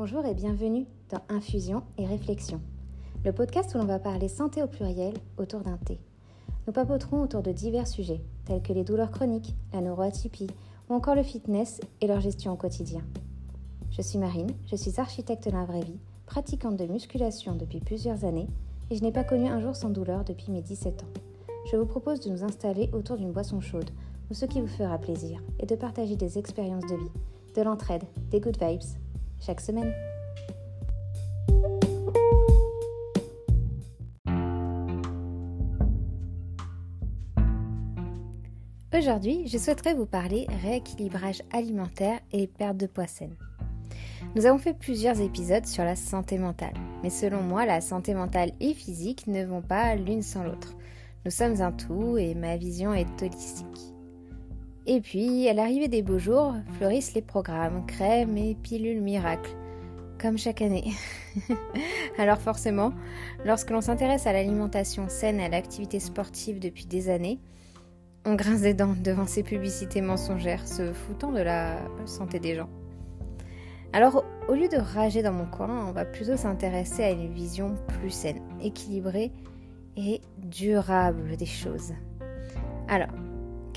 Bonjour 0.00 0.24
et 0.26 0.34
bienvenue 0.34 0.86
dans 1.10 1.20
Infusion 1.28 1.82
et 1.98 2.06
Réflexion, 2.06 2.60
le 3.24 3.32
podcast 3.32 3.74
où 3.74 3.78
l'on 3.78 3.84
va 3.84 3.98
parler 3.98 4.28
santé 4.28 4.62
au 4.62 4.68
pluriel 4.68 5.12
autour 5.38 5.62
d'un 5.62 5.76
thé. 5.76 5.98
Nous 6.68 6.72
papoterons 6.72 7.20
autour 7.20 7.42
de 7.42 7.50
divers 7.50 7.88
sujets 7.88 8.20
tels 8.44 8.62
que 8.62 8.72
les 8.72 8.84
douleurs 8.84 9.10
chroniques, 9.10 9.56
la 9.72 9.80
neuroatypie 9.80 10.46
ou 10.88 10.94
encore 10.94 11.16
le 11.16 11.24
fitness 11.24 11.80
et 12.00 12.06
leur 12.06 12.20
gestion 12.20 12.52
au 12.52 12.56
quotidien. 12.56 13.00
Je 13.90 14.00
suis 14.00 14.20
Marine, 14.20 14.52
je 14.70 14.76
suis 14.76 15.00
architecte 15.00 15.48
dans 15.48 15.58
la 15.58 15.64
vraie 15.64 15.82
vie, 15.82 15.98
pratiquante 16.26 16.76
de 16.76 16.86
musculation 16.86 17.56
depuis 17.56 17.80
plusieurs 17.80 18.24
années 18.24 18.46
et 18.90 18.94
je 18.94 19.02
n'ai 19.02 19.10
pas 19.10 19.24
connu 19.24 19.48
un 19.48 19.60
jour 19.60 19.74
sans 19.74 19.90
douleur 19.90 20.22
depuis 20.22 20.52
mes 20.52 20.62
17 20.62 21.02
ans. 21.02 21.20
Je 21.72 21.76
vous 21.76 21.86
propose 21.86 22.20
de 22.20 22.30
nous 22.30 22.44
installer 22.44 22.88
autour 22.92 23.16
d'une 23.16 23.32
boisson 23.32 23.60
chaude 23.60 23.90
ou 24.30 24.34
ce 24.34 24.44
qui 24.44 24.60
vous 24.60 24.68
fera 24.68 24.96
plaisir 24.98 25.42
et 25.58 25.66
de 25.66 25.74
partager 25.74 26.14
des 26.14 26.38
expériences 26.38 26.86
de 26.86 26.94
vie, 26.94 27.10
de 27.56 27.62
l'entraide, 27.62 28.04
des 28.30 28.38
good 28.38 28.62
vibes 28.62 29.07
chaque 29.40 29.60
semaine. 29.60 29.92
Aujourd'hui, 38.98 39.46
je 39.46 39.58
souhaiterais 39.58 39.94
vous 39.94 40.06
parler 40.06 40.46
rééquilibrage 40.62 41.42
alimentaire 41.52 42.18
et 42.32 42.48
perte 42.48 42.76
de 42.78 42.86
poids 42.86 43.06
saine. 43.06 43.36
Nous 44.34 44.44
avons 44.44 44.58
fait 44.58 44.74
plusieurs 44.74 45.20
épisodes 45.20 45.66
sur 45.66 45.84
la 45.84 45.94
santé 45.94 46.36
mentale, 46.36 46.74
mais 47.02 47.10
selon 47.10 47.42
moi, 47.42 47.64
la 47.64 47.80
santé 47.80 48.12
mentale 48.12 48.52
et 48.60 48.74
physique 48.74 49.26
ne 49.26 49.44
vont 49.44 49.62
pas 49.62 49.94
l'une 49.94 50.22
sans 50.22 50.42
l'autre. 50.42 50.74
Nous 51.24 51.30
sommes 51.30 51.60
un 51.62 51.72
tout 51.72 52.18
et 52.18 52.34
ma 52.34 52.56
vision 52.56 52.92
est 52.92 53.22
holistique. 53.22 53.94
Et 54.90 55.02
puis, 55.02 55.46
à 55.50 55.52
l'arrivée 55.52 55.88
des 55.88 56.00
beaux 56.00 56.18
jours, 56.18 56.54
fleurissent 56.78 57.12
les 57.12 57.20
programmes, 57.20 57.84
crèmes 57.84 58.38
et 58.38 58.54
pilules 58.54 59.02
miracles, 59.02 59.54
comme 60.18 60.38
chaque 60.38 60.62
année. 60.62 60.92
Alors 62.18 62.38
forcément, 62.38 62.94
lorsque 63.44 63.68
l'on 63.68 63.82
s'intéresse 63.82 64.26
à 64.26 64.32
l'alimentation 64.32 65.10
saine 65.10 65.40
et 65.40 65.44
à 65.44 65.50
l'activité 65.50 66.00
sportive 66.00 66.58
depuis 66.58 66.86
des 66.86 67.10
années, 67.10 67.38
on 68.24 68.34
grince 68.34 68.62
des 68.62 68.72
dents 68.72 68.94
devant 69.04 69.26
ces 69.26 69.42
publicités 69.42 70.00
mensongères 70.00 70.66
se 70.66 70.94
foutant 70.94 71.32
de 71.32 71.42
la 71.42 71.76
santé 72.06 72.40
des 72.40 72.54
gens. 72.54 72.70
Alors, 73.92 74.24
au 74.48 74.54
lieu 74.54 74.68
de 74.68 74.78
rager 74.78 75.20
dans 75.20 75.34
mon 75.34 75.46
coin, 75.46 75.86
on 75.86 75.92
va 75.92 76.06
plutôt 76.06 76.38
s'intéresser 76.38 77.02
à 77.02 77.10
une 77.10 77.34
vision 77.34 77.74
plus 78.00 78.10
saine, 78.10 78.40
équilibrée 78.62 79.32
et 79.98 80.22
durable 80.38 81.36
des 81.36 81.46
choses. 81.46 81.92
Alors, 82.88 83.08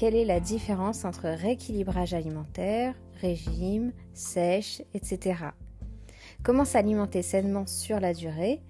quelle 0.02 0.16
est 0.16 0.26
la 0.26 0.40
différence 0.40 1.06
entre 1.06 1.30
rééquilibrage 1.30 2.16
alimentaire, 2.16 2.96
régime, 3.22 3.94
sèche, 4.16 4.82
etc. 4.96 5.36
Comment 6.42 6.66
s'alimenter 6.66 7.22
sainement 7.22 7.68
sur 7.68 8.00
la 8.00 8.16
durée? 8.16 8.64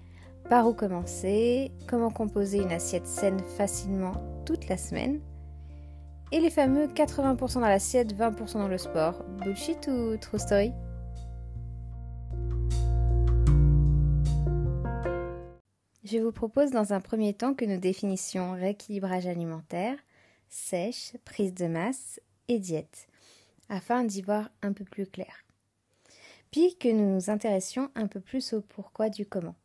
Par 0.50 0.68
où 0.68 0.74
commencer? 0.74 1.72
Comment 1.88 2.10
composer 2.10 2.58
une 2.58 2.70
assiette 2.70 3.06
saine 3.06 3.40
facilement 3.56 4.12
toute 4.44 4.68
la 4.68 4.76
semaine? 4.76 5.20
Et 6.32 6.40
les 6.40 6.50
fameux 6.50 6.86
80% 6.86 7.54
dans 7.54 7.60
l'assiette, 7.60 8.14
20% 8.14 8.58
dans 8.58 8.68
le 8.68 8.76
sport. 8.76 9.24
Bullshit 9.42 9.88
ou 9.88 10.18
true 10.18 10.38
story? 10.38 10.72
Je 16.04 16.18
vous 16.18 16.32
propose 16.32 16.72
dans 16.72 16.92
un 16.92 17.00
premier 17.00 17.32
temps 17.32 17.54
que 17.54 17.64
nous 17.64 17.80
définissions 17.80 18.52
rééquilibrage 18.52 19.26
alimentaire, 19.26 19.96
sèche, 20.52 21.16
prise 21.24 21.54
de 21.54 21.66
masse 21.66 22.20
et 22.48 22.58
diète, 22.58 23.08
afin 23.68 24.04
d'y 24.04 24.22
voir 24.22 24.50
un 24.60 24.72
peu 24.72 24.84
plus 24.84 25.06
clair. 25.06 25.44
Puis 26.50 26.76
que 26.76 26.88
nous 26.88 27.14
nous 27.14 27.30
intéressions 27.30 27.90
un 27.94 28.06
peu 28.06 28.20
plus 28.20 28.52
au 28.52 28.60
pourquoi 28.60 29.08
du 29.08 29.24
comment. 29.24 29.56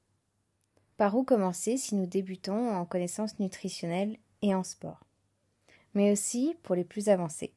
Par 0.96 1.16
où 1.16 1.24
commencer 1.24 1.78
si 1.78 1.96
nous 1.96 2.08
débutons 2.08 2.72
en 2.74 2.86
connaissances 2.86 3.38
nutritionnelles 3.40 4.18
et 4.42 4.56
en 4.56 4.64
sport, 4.64 5.06
mais 5.94 6.12
aussi 6.12 6.56
pour 6.64 6.76
les 6.76 6.86
plus 6.86 7.10
avancés. 7.10 7.54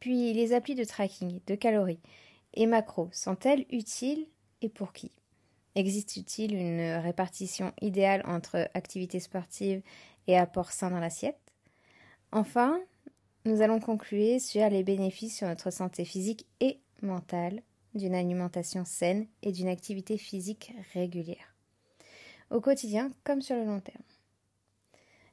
Puis 0.00 0.32
les 0.32 0.54
applis 0.54 0.74
de 0.74 0.84
tracking 0.84 1.40
de 1.46 1.54
calories 1.54 2.00
et 2.54 2.66
macros 2.66 3.10
sont-elles 3.12 3.66
utiles 3.70 4.26
et 4.62 4.70
pour 4.70 4.92
qui? 4.92 5.12
Existe-t-il 5.74 6.54
une 6.54 6.96
répartition 6.96 7.72
idéale 7.80 8.22
entre 8.26 8.70
activité 8.74 9.20
sportive 9.20 9.82
et 10.26 10.36
apport 10.36 10.72
sain 10.72 10.90
dans 10.90 10.98
l'assiette? 10.98 11.49
Enfin, 12.32 12.80
nous 13.44 13.60
allons 13.60 13.80
conclure 13.80 14.40
sur 14.40 14.68
les 14.68 14.84
bénéfices 14.84 15.38
sur 15.38 15.48
notre 15.48 15.72
santé 15.72 16.04
physique 16.04 16.46
et 16.60 16.78
mentale 17.02 17.62
d'une 17.94 18.14
alimentation 18.14 18.84
saine 18.84 19.26
et 19.42 19.50
d'une 19.50 19.66
activité 19.66 20.16
physique 20.16 20.72
régulière, 20.94 21.56
au 22.50 22.60
quotidien 22.60 23.10
comme 23.24 23.42
sur 23.42 23.56
le 23.56 23.64
long 23.64 23.80
terme. 23.80 24.04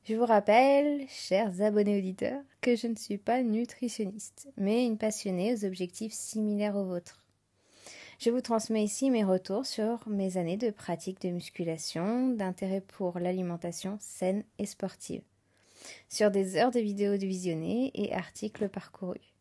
Je 0.05 0.15
vous 0.15 0.25
rappelle, 0.25 1.05
chers 1.07 1.61
abonnés 1.61 1.99
auditeurs, 1.99 2.41
que 2.61 2.75
je 2.75 2.87
ne 2.87 2.95
suis 2.95 3.19
pas 3.19 3.43
nutritionniste, 3.43 4.49
mais 4.57 4.85
une 4.85 4.97
passionnée 4.97 5.53
aux 5.53 5.65
objectifs 5.65 6.13
similaires 6.13 6.77
aux 6.77 6.85
vôtres. 6.85 7.25
Je 8.17 8.31
vous 8.31 8.41
transmets 8.41 8.83
ici 8.83 9.11
mes 9.11 9.23
retours 9.23 9.67
sur 9.67 10.07
mes 10.07 10.37
années 10.37 10.57
de 10.57 10.71
pratique 10.71 11.21
de 11.21 11.29
musculation, 11.29 12.29
d'intérêt 12.29 12.81
pour 12.81 13.19
l'alimentation 13.19 13.97
saine 13.99 14.43
et 14.57 14.65
sportive 14.65 15.21
sur 16.09 16.31
des 16.31 16.57
heures 16.57 16.71
de 16.71 16.79
vidéos 16.79 17.17
de 17.17 17.25
visionnées 17.25 17.91
et 17.93 18.13
articles 18.13 18.69
parcourus. 18.69 19.33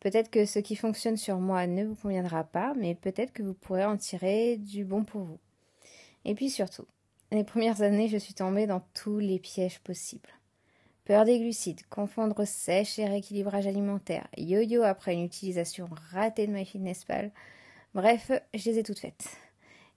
Peut-être 0.00 0.30
que 0.30 0.44
ce 0.44 0.58
qui 0.58 0.76
fonctionne 0.76 1.16
sur 1.16 1.38
moi 1.38 1.66
ne 1.66 1.84
vous 1.84 1.94
conviendra 1.94 2.44
pas, 2.44 2.74
mais 2.76 2.94
peut-être 2.94 3.32
que 3.32 3.42
vous 3.42 3.54
pourrez 3.54 3.84
en 3.84 3.96
tirer 3.96 4.56
du 4.56 4.84
bon 4.84 5.04
pour 5.04 5.22
vous. 5.22 5.40
Et 6.24 6.34
puis 6.34 6.50
surtout, 6.50 6.86
les 7.32 7.44
premières 7.44 7.82
années, 7.82 8.08
je 8.08 8.16
suis 8.16 8.34
tombée 8.34 8.66
dans 8.66 8.82
tous 8.94 9.18
les 9.18 9.38
pièges 9.38 9.80
possibles. 9.80 10.30
Peur 11.04 11.24
des 11.24 11.38
glucides, 11.38 11.86
confondre 11.88 12.44
sèche 12.44 12.98
et 12.98 13.06
rééquilibrage 13.06 13.66
alimentaire, 13.66 14.28
yo-yo 14.36 14.82
après 14.82 15.14
une 15.14 15.24
utilisation 15.24 15.88
ratée 16.10 16.46
de 16.46 16.52
MyFitnessPal. 16.52 17.32
Bref, 17.94 18.30
je 18.54 18.70
les 18.70 18.78
ai 18.78 18.82
toutes 18.82 18.98
faites. 18.98 19.28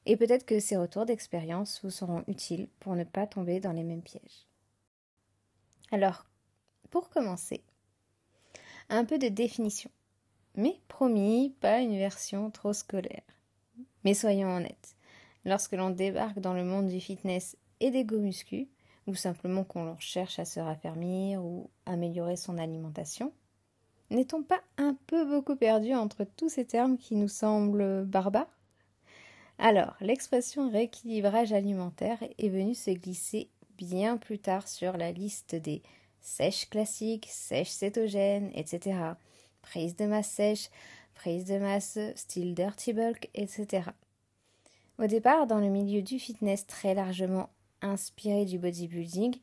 Et 0.06 0.18
peut-être 0.18 0.46
que 0.46 0.60
ces 0.60 0.78
retours 0.78 1.06
d'expérience 1.06 1.82
vous 1.84 1.90
seront 1.90 2.24
utiles 2.28 2.68
pour 2.80 2.96
ne 2.96 3.04
pas 3.04 3.28
tomber 3.28 3.60
dans 3.60 3.74
les 3.74 3.84
mêmes 3.84 4.02
pièges. 4.02 4.49
Alors, 5.92 6.26
pour 6.92 7.10
commencer, 7.10 7.64
un 8.90 9.06
peu 9.06 9.18
de 9.18 9.28
définition. 9.28 9.90
Mais 10.56 10.80
promis, 10.88 11.56
pas 11.62 11.80
une 11.80 11.98
version 11.98 12.52
trop 12.52 12.74
scolaire. 12.74 13.24
Mais 14.04 14.14
soyons 14.14 14.56
honnêtes, 14.56 14.96
lorsque 15.46 15.74
l'on 15.74 15.90
débarque 15.90 16.40
dans 16.40 16.54
le 16.54 16.64
monde 16.64 16.88
du 16.88 17.00
fitness 17.00 17.58
et 17.80 17.92
des 17.92 18.04
go 18.04 18.20
muscu, 18.20 18.68
ou 19.08 19.16
simplement 19.16 19.64
qu'on 19.64 19.98
cherche 19.98 20.40
à 20.40 20.46
se 20.46 20.60
raffermir 20.60 21.44
ou 21.44 21.70
améliorer 21.86 22.36
son 22.36 22.58
alimentation, 22.58 23.34
n'est-on 24.12 24.44
pas 24.44 24.62
un 24.78 24.96
peu 25.08 25.26
beaucoup 25.26 25.56
perdu 25.56 25.94
entre 25.94 26.24
tous 26.24 26.50
ces 26.50 26.66
termes 26.66 26.98
qui 26.98 27.16
nous 27.16 27.28
semblent 27.28 28.06
barbares? 28.06 28.58
Alors, 29.58 29.96
l'expression 30.00 30.70
rééquilibrage 30.70 31.52
alimentaire 31.52 32.20
est 32.38 32.50
venue 32.50 32.76
se 32.76 32.92
glisser 32.92 33.50
bien 33.80 34.18
plus 34.18 34.40
tard 34.40 34.68
sur 34.68 34.98
la 34.98 35.12
liste 35.12 35.56
des 35.56 35.82
sèches 36.20 36.70
classiques, 36.70 37.28
sèches 37.30 37.70
cétogènes, 37.70 38.52
etc. 38.54 39.00
Prise 39.62 39.96
de 39.96 40.06
masse 40.06 40.30
sèche, 40.30 40.70
prise 41.16 41.46
de 41.46 41.58
masse 41.58 41.98
style 42.16 42.54
dirty 42.54 42.94
bulk, 42.94 43.30
etc. 43.34 43.84
Au 44.98 45.08
départ, 45.08 45.48
dans 45.48 45.60
le 45.60 45.70
milieu 45.70 46.02
du 46.02 46.20
fitness 46.20 46.68
très 46.68 46.94
largement 46.94 47.50
inspiré 47.82 48.44
du 48.44 48.60
bodybuilding, 48.60 49.38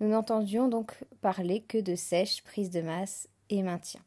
nous 0.00 0.08
n'entendions 0.08 0.68
donc 0.68 0.96
parler 1.20 1.60
que 1.60 1.78
de 1.78 1.94
sèche, 1.94 2.42
prise 2.42 2.70
de 2.70 2.80
masse 2.80 3.28
et 3.50 3.62
maintien. 3.62 4.00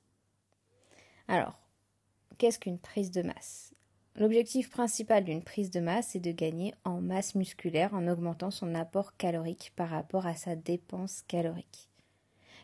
Alors, 1.27 1.59
qu'est-ce 2.39 2.57
qu'une 2.57 2.79
prise 2.79 3.11
de 3.11 3.21
masse? 3.21 3.74
L'objectif 4.17 4.69
principal 4.69 5.25
d'une 5.25 5.43
prise 5.43 5.71
de 5.71 5.81
masse 5.81 6.15
est 6.15 6.21
de 6.21 6.31
gagner 6.31 6.73
en 6.85 7.01
masse 7.01 7.35
musculaire 7.35 7.93
en 7.93 8.07
augmentant 8.07 8.49
son 8.49 8.73
apport 8.73 9.17
calorique 9.17 9.73
par 9.75 9.89
rapport 9.89 10.25
à 10.25 10.35
sa 10.35 10.55
dépense 10.55 11.23
calorique. 11.27 11.89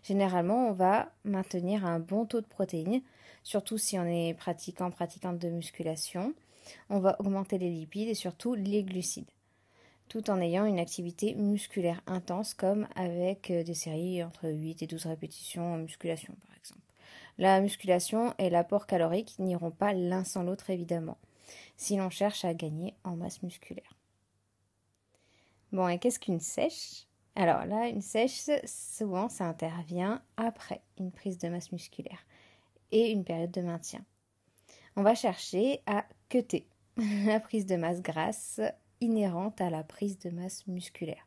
Généralement, 0.03 0.69
on 0.69 0.71
va 0.71 1.12
maintenir 1.25 1.86
un 1.86 2.00
bon 2.00 2.25
taux 2.25 2.39
de 2.39 2.48
protéines, 2.48 3.01
surtout 3.44 3.77
si 3.77 4.00
on 4.00 4.06
est 4.06 4.33
pratiquant, 4.33 4.92
pratiquante 4.92 5.39
de 5.39 5.50
musculation. 5.50 6.33
On 6.89 7.00
va 7.00 7.18
augmenter 7.19 7.57
les 7.57 7.69
lipides 7.69 8.07
et 8.07 8.15
surtout 8.15 8.54
les 8.56 8.83
glucides, 8.86 9.30
tout 10.07 10.30
en 10.30 10.39
ayant 10.39 10.65
une 10.65 10.80
activité 10.80 11.36
musculaire 11.36 12.01
intense 12.07 12.54
comme 12.54 12.88
avec 12.95 13.51
euh, 13.51 13.63
des 13.63 13.74
séries 13.74 14.24
entre 14.24 14.47
8 14.47 14.83
et 14.83 14.88
12 14.88 15.06
répétitions 15.06 15.74
en 15.74 15.77
musculation 15.80 16.33
par 16.47 16.56
exemple. 16.56 16.80
La 17.38 17.59
musculation 17.59 18.33
et 18.38 18.50
l'apport 18.50 18.88
calorique 18.88 19.36
n'iront 19.38 19.71
pas 19.71 19.92
l'un 19.92 20.24
sans 20.24 20.44
l'autre 20.44 20.69
évidemment 20.69 21.18
si 21.77 21.98
l'on 21.98 22.09
cherche 22.09 22.45
à 22.45 22.53
gagner 22.53 22.95
en 23.03 23.15
masse 23.15 23.42
musculaire. 23.44 23.98
Bon, 25.71 25.88
et 25.88 26.00
qu'est-ce 26.00 26.19
qu'une 26.19 26.39
sèche? 26.39 27.07
Alors 27.36 27.65
là, 27.65 27.88
une 27.88 28.01
sèche, 28.01 28.50
souvent, 28.65 29.30
ça 29.30 29.45
intervient 29.45 30.21
après 30.36 30.81
une 31.00 31.12
prise 31.12 31.38
de 31.38 31.48
masse 31.48 31.71
musculaire 31.71 32.25
et 32.92 33.12
une 33.12 33.24
période 33.24 33.51
de 33.51 33.62
maintien. 33.62 34.03
On 34.98 35.03
va 35.03 35.15
chercher 35.15 35.81
à 35.86 36.06
cutter 36.27 36.68
la 37.25 37.39
prise 37.39 37.65
de 37.65 37.77
masse 37.77 38.01
grasse 38.01 38.59
inhérente 39.00 39.62
à 39.62 39.69
la 39.69 39.83
prise 39.83 40.19
de 40.19 40.30
masse 40.30 40.68
musculaire. 40.68 41.25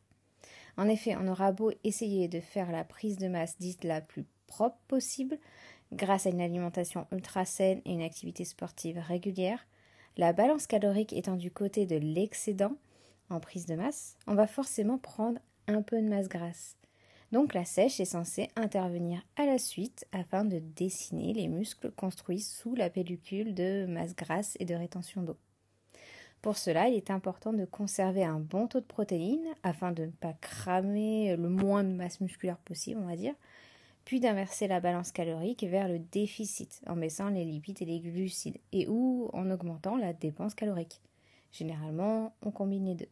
En 0.77 0.87
effet, 0.87 1.15
on 1.15 1.27
aura 1.27 1.51
beau 1.51 1.71
essayer 1.83 2.27
de 2.27 2.39
faire 2.39 2.71
la 2.71 2.83
prise 2.83 3.17
de 3.17 3.27
masse 3.27 3.57
dite 3.57 3.83
la 3.83 4.01
plus 4.01 4.25
propre 4.47 4.77
possible, 4.87 5.39
grâce 5.91 6.25
à 6.25 6.29
une 6.29 6.41
alimentation 6.41 7.07
ultra 7.11 7.45
saine 7.45 7.81
et 7.85 7.93
une 7.93 8.01
activité 8.01 8.45
sportive 8.45 8.99
régulière, 8.99 9.65
la 10.17 10.33
balance 10.33 10.67
calorique 10.67 11.13
étant 11.13 11.35
du 11.35 11.51
côté 11.51 11.85
de 11.85 11.97
l'excédent 11.97 12.73
en 13.29 13.39
prise 13.39 13.65
de 13.65 13.75
masse, 13.75 14.17
on 14.27 14.35
va 14.35 14.47
forcément 14.47 14.97
prendre 14.97 15.39
un 15.67 15.81
peu 15.81 16.01
de 16.01 16.07
masse 16.07 16.29
grasse. 16.29 16.75
Donc 17.31 17.53
la 17.53 17.65
sèche 17.65 17.99
est 17.99 18.05
censée 18.05 18.49
intervenir 18.55 19.21
à 19.35 19.45
la 19.45 19.57
suite 19.57 20.05
afin 20.11 20.45
de 20.45 20.59
dessiner 20.59 21.33
les 21.33 21.47
muscles 21.47 21.91
construits 21.91 22.39
sous 22.39 22.75
la 22.75 22.89
pellicule 22.89 23.53
de 23.53 23.85
masse 23.87 24.15
grasse 24.15 24.55
et 24.59 24.65
de 24.65 24.75
rétention 24.75 25.21
d'eau. 25.23 25.37
Pour 26.41 26.57
cela, 26.57 26.87
il 26.87 26.95
est 26.95 27.09
important 27.09 27.53
de 27.53 27.65
conserver 27.65 28.23
un 28.23 28.39
bon 28.39 28.67
taux 28.67 28.79
de 28.79 28.85
protéines 28.85 29.47
afin 29.63 29.91
de 29.91 30.05
ne 30.05 30.11
pas 30.11 30.33
cramer 30.33 31.35
le 31.35 31.49
moins 31.49 31.83
de 31.83 31.89
masse 31.89 32.21
musculaire 32.21 32.59
possible, 32.59 33.01
on 33.03 33.07
va 33.07 33.15
dire, 33.15 33.33
puis 34.05 34.19
d'inverser 34.19 34.67
la 34.67 34.79
balance 34.79 35.11
calorique 35.11 35.63
vers 35.63 35.87
le 35.87 35.99
déficit 35.99 36.81
en 36.87 36.95
baissant 36.95 37.29
les 37.29 37.43
lipides 37.43 37.81
et 37.81 37.85
les 37.85 37.99
glucides 37.99 38.59
et 38.71 38.87
ou 38.87 39.29
en 39.33 39.49
augmentant 39.49 39.97
la 39.97 40.13
dépense 40.13 40.53
calorique. 40.53 41.01
Généralement, 41.51 42.33
on 42.41 42.51
combine 42.51 42.85
les 42.85 42.95
deux. 42.95 43.09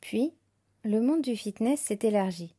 Puis, 0.00 0.34
le 0.84 1.00
monde 1.00 1.22
du 1.22 1.36
fitness 1.36 1.80
s'est 1.80 2.00
élargi, 2.02 2.54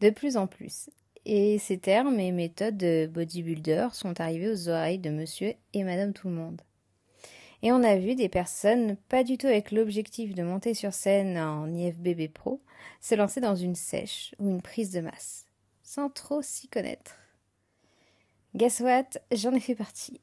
de 0.00 0.10
plus 0.10 0.36
en 0.36 0.46
plus, 0.46 0.90
et 1.24 1.58
ces 1.58 1.78
termes 1.78 2.18
et 2.18 2.32
méthodes 2.32 2.76
de 2.76 3.06
bodybuilder 3.06 3.88
sont 3.92 4.20
arrivés 4.20 4.50
aux 4.50 4.68
oreilles 4.68 4.98
de 4.98 5.10
monsieur 5.10 5.54
et 5.72 5.84
madame 5.84 6.12
tout 6.12 6.28
le 6.28 6.34
monde. 6.34 6.60
Et 7.62 7.70
on 7.70 7.82
a 7.84 7.96
vu 7.96 8.16
des 8.16 8.28
personnes, 8.28 8.96
pas 9.08 9.22
du 9.22 9.38
tout 9.38 9.46
avec 9.46 9.70
l'objectif 9.70 10.34
de 10.34 10.42
monter 10.42 10.74
sur 10.74 10.92
scène 10.92 11.38
en 11.38 11.72
IFBB 11.72 12.28
Pro, 12.32 12.60
se 13.00 13.14
lancer 13.14 13.40
dans 13.40 13.54
une 13.54 13.76
sèche 13.76 14.34
ou 14.40 14.50
une 14.50 14.62
prise 14.62 14.90
de 14.90 15.00
masse, 15.00 15.46
sans 15.94 16.08
trop 16.08 16.40
s'y 16.40 16.68
connaître. 16.68 17.18
Guess 18.54 18.80
what? 18.80 19.08
J'en 19.30 19.52
ai 19.52 19.60
fait 19.60 19.74
partie. 19.74 20.22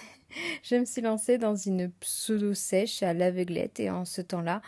je 0.62 0.76
me 0.76 0.84
suis 0.84 1.00
lancée 1.02 1.38
dans 1.38 1.56
une 1.56 1.90
pseudo-sèche 1.90 3.02
à 3.02 3.14
l'aveuglette 3.14 3.80
et 3.80 3.90
en 3.90 4.04
ce 4.04 4.20
temps-là, 4.20 4.62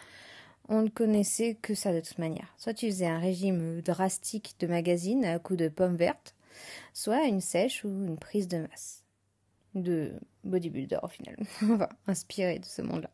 on 0.69 0.83
ne 0.83 0.89
connaissait 0.89 1.57
que 1.63 1.75
ça 1.75 1.95
de 1.95 2.01
toute 2.01 2.19
manière. 2.19 2.53
Soit 2.57 2.75
tu 2.75 2.87
faisais 2.87 3.07
un 3.07 3.21
régime 3.21 3.81
drastique 3.81 4.57
de 4.59 4.67
magazine 4.67 5.25
à 5.25 5.39
coups 5.39 5.61
de 5.61 5.69
pommes 5.69 5.97
vertes, 5.97 6.35
soit 6.95 7.27
une 7.27 7.41
sèche 7.41 7.85
ou 7.85 7.89
une 7.89 8.19
prise 8.19 8.49
de 8.49 8.59
masse. 8.59 9.05
De 9.77 10.15
bodybuilder 10.43 10.99
au 11.05 11.09
final, 11.09 11.37
enfin, 11.63 11.89
inspiré 12.09 12.59
de 12.59 12.65
ce 12.65 12.83
monde-là. 12.83 13.11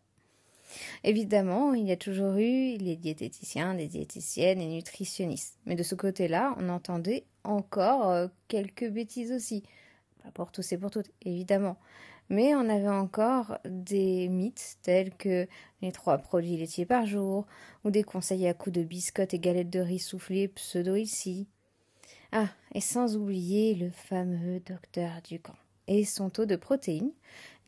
Évidemment, 1.05 1.75
il 1.75 1.87
y 1.87 1.93
a 1.93 1.97
toujours 1.97 2.35
eu 2.35 2.77
les 2.77 2.97
diététiciens, 2.97 3.75
les 3.75 3.89
diététiciennes 3.89 4.61
et 4.61 4.69
nutritionnistes. 4.69 5.59
Mais 5.67 5.77
de 5.77 5.83
ce 5.83 5.95
côté-là, 5.95 6.55
on 6.59 6.69
entendait 6.69 7.25
encore 7.45 8.11
euh, 8.11 8.29
quelques 8.49 8.89
bêtises 8.89 9.33
aussi. 9.33 9.63
Pas 10.23 10.31
pour 10.31 10.53
tous 10.53 10.73
et 10.73 10.79
pour 10.79 10.91
toutes, 10.91 11.11
évidemment. 11.23 11.77
Mais 12.29 12.55
on 12.55 12.69
avait 12.69 12.89
encore 12.89 13.59
des 13.65 14.29
mythes 14.29 14.79
tels 14.83 15.15
que 15.15 15.47
les 15.81 15.93
trois 15.93 16.19
produits 16.19 16.57
laitiers 16.57 16.87
par 16.87 17.07
jour, 17.07 17.47
ou 17.85 17.91
des 17.91 18.03
conseils 18.03 18.49
à 18.49 18.55
coups 18.55 18.75
de 18.75 18.83
biscottes 18.83 19.35
et 19.35 19.39
galettes 19.39 19.71
de 19.71 19.81
riz 19.81 20.01
soufflées 20.01 20.49
pseudo 20.49 20.97
ici. 20.97 21.47
Ah, 22.33 22.49
et 22.75 22.81
sans 22.81 23.17
oublier 23.17 23.75
le 23.77 23.91
fameux 23.91 24.59
docteur 24.61 25.23
Ducamp 25.23 25.55
et 25.89 26.05
son 26.05 26.31
taux 26.31 26.47
de 26.47 26.57
protéines, 26.57 27.13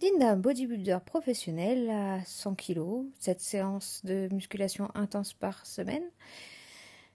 digne 0.00 0.18
d'un 0.18 0.36
bodybuilder 0.36 0.98
professionnel 1.04 1.90
à 1.90 2.24
100 2.24 2.54
kg, 2.54 3.06
cette 3.18 3.40
séance 3.40 4.00
de 4.04 4.28
musculation 4.32 4.90
intense 4.94 5.32
par 5.32 5.66
semaine, 5.66 6.04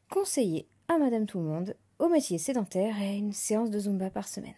conseillé 0.10 0.68
à 0.88 0.98
Madame 0.98 1.26
Tout 1.26 1.40
le 1.40 1.46
Monde, 1.46 1.76
au 2.00 2.10
métier 2.10 2.38
sédentaire 2.38 3.02
et 3.02 3.18
une 3.18 3.34
séance 3.34 3.70
de 3.70 3.80
Zumba 3.80 4.10
par 4.10 4.28
semaine 4.28 4.54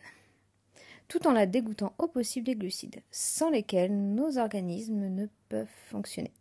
tout 1.07 1.27
en 1.27 1.33
la 1.33 1.45
dégoûtant 1.45 1.93
au 1.97 2.07
possible 2.07 2.45
des 2.45 2.55
glucides, 2.55 3.01
sans 3.11 3.49
lesquels 3.49 3.95
nos 3.95 4.37
organismes 4.37 5.09
ne 5.09 5.27
peuvent 5.49 5.67
fonctionner. 5.89 6.31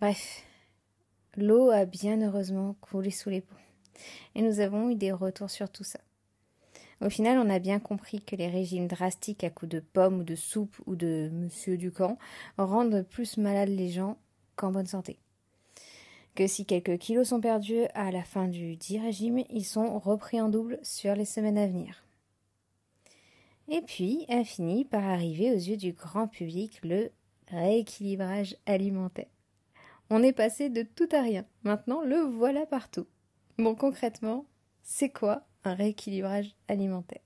Bref, 0.00 0.44
l'eau 1.36 1.70
a 1.70 1.84
bien 1.84 2.20
heureusement 2.20 2.74
coulé 2.80 3.10
sous 3.10 3.30
les 3.30 3.40
ponts, 3.40 3.54
et 4.34 4.42
nous 4.42 4.60
avons 4.60 4.90
eu 4.90 4.96
des 4.96 5.12
retours 5.12 5.50
sur 5.50 5.70
tout 5.70 5.84
ça. 5.84 6.00
Au 7.04 7.10
final, 7.10 7.38
on 7.38 7.50
a 7.50 7.58
bien 7.58 7.80
compris 7.80 8.22
que 8.22 8.34
les 8.34 8.48
régimes 8.48 8.88
drastiques 8.88 9.44
à 9.44 9.50
coups 9.50 9.70
de 9.70 9.80
pommes 9.80 10.20
ou 10.20 10.24
de 10.24 10.34
soupe 10.34 10.74
ou 10.86 10.96
de 10.96 11.28
Monsieur 11.34 11.76
Ducamp 11.76 12.16
rendent 12.56 13.02
plus 13.02 13.36
malades 13.36 13.68
les 13.68 13.90
gens 13.90 14.16
qu'en 14.56 14.72
bonne 14.72 14.86
santé. 14.86 15.18
Que 16.34 16.46
si 16.46 16.64
quelques 16.64 16.96
kilos 16.96 17.28
sont 17.28 17.42
perdus 17.42 17.82
à 17.92 18.10
la 18.10 18.24
fin 18.24 18.48
du 18.48 18.76
dit 18.76 18.98
régime, 18.98 19.44
ils 19.50 19.66
sont 19.66 19.98
repris 19.98 20.40
en 20.40 20.48
double 20.48 20.78
sur 20.82 21.14
les 21.14 21.26
semaines 21.26 21.58
à 21.58 21.66
venir. 21.66 22.04
Et 23.68 23.82
puis 23.82 24.24
a 24.30 24.42
fini 24.42 24.86
par 24.86 25.04
arriver 25.04 25.50
aux 25.50 25.58
yeux 25.58 25.76
du 25.76 25.92
grand 25.92 26.26
public 26.26 26.80
le 26.82 27.10
rééquilibrage 27.48 28.56
alimentaire. 28.64 29.28
On 30.08 30.22
est 30.22 30.32
passé 30.32 30.70
de 30.70 30.82
tout 30.82 31.08
à 31.12 31.20
rien. 31.20 31.44
Maintenant, 31.64 32.00
le 32.00 32.20
voilà 32.20 32.64
partout. 32.64 33.06
Bon, 33.58 33.74
concrètement, 33.74 34.46
c'est 34.82 35.10
quoi 35.10 35.46
un 35.64 35.74
rééquilibrage 35.74 36.54
alimentaire 36.68 37.20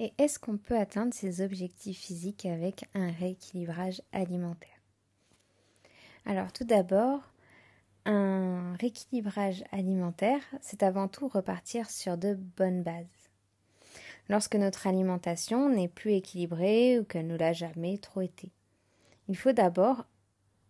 Et 0.00 0.12
est-ce 0.18 0.38
qu'on 0.38 0.58
peut 0.58 0.78
atteindre 0.78 1.12
ses 1.12 1.40
objectifs 1.42 1.98
physiques 1.98 2.46
avec 2.46 2.84
un 2.94 3.10
rééquilibrage 3.10 4.00
alimentaire? 4.12 4.80
Alors 6.24 6.52
tout 6.52 6.64
d'abord, 6.64 7.20
un 8.04 8.74
rééquilibrage 8.74 9.64
alimentaire, 9.72 10.42
c'est 10.60 10.84
avant 10.84 11.08
tout 11.08 11.26
repartir 11.26 11.90
sur 11.90 12.16
de 12.16 12.34
bonnes 12.34 12.84
bases. 12.84 13.06
Lorsque 14.28 14.54
notre 14.54 14.86
alimentation 14.86 15.68
n'est 15.68 15.88
plus 15.88 16.12
équilibrée 16.12 17.00
ou 17.00 17.04
qu'elle 17.04 17.26
ne 17.26 17.36
l'a 17.36 17.52
jamais 17.52 17.98
trop 17.98 18.20
été, 18.20 18.52
il 19.26 19.36
faut 19.36 19.52
d'abord 19.52 20.06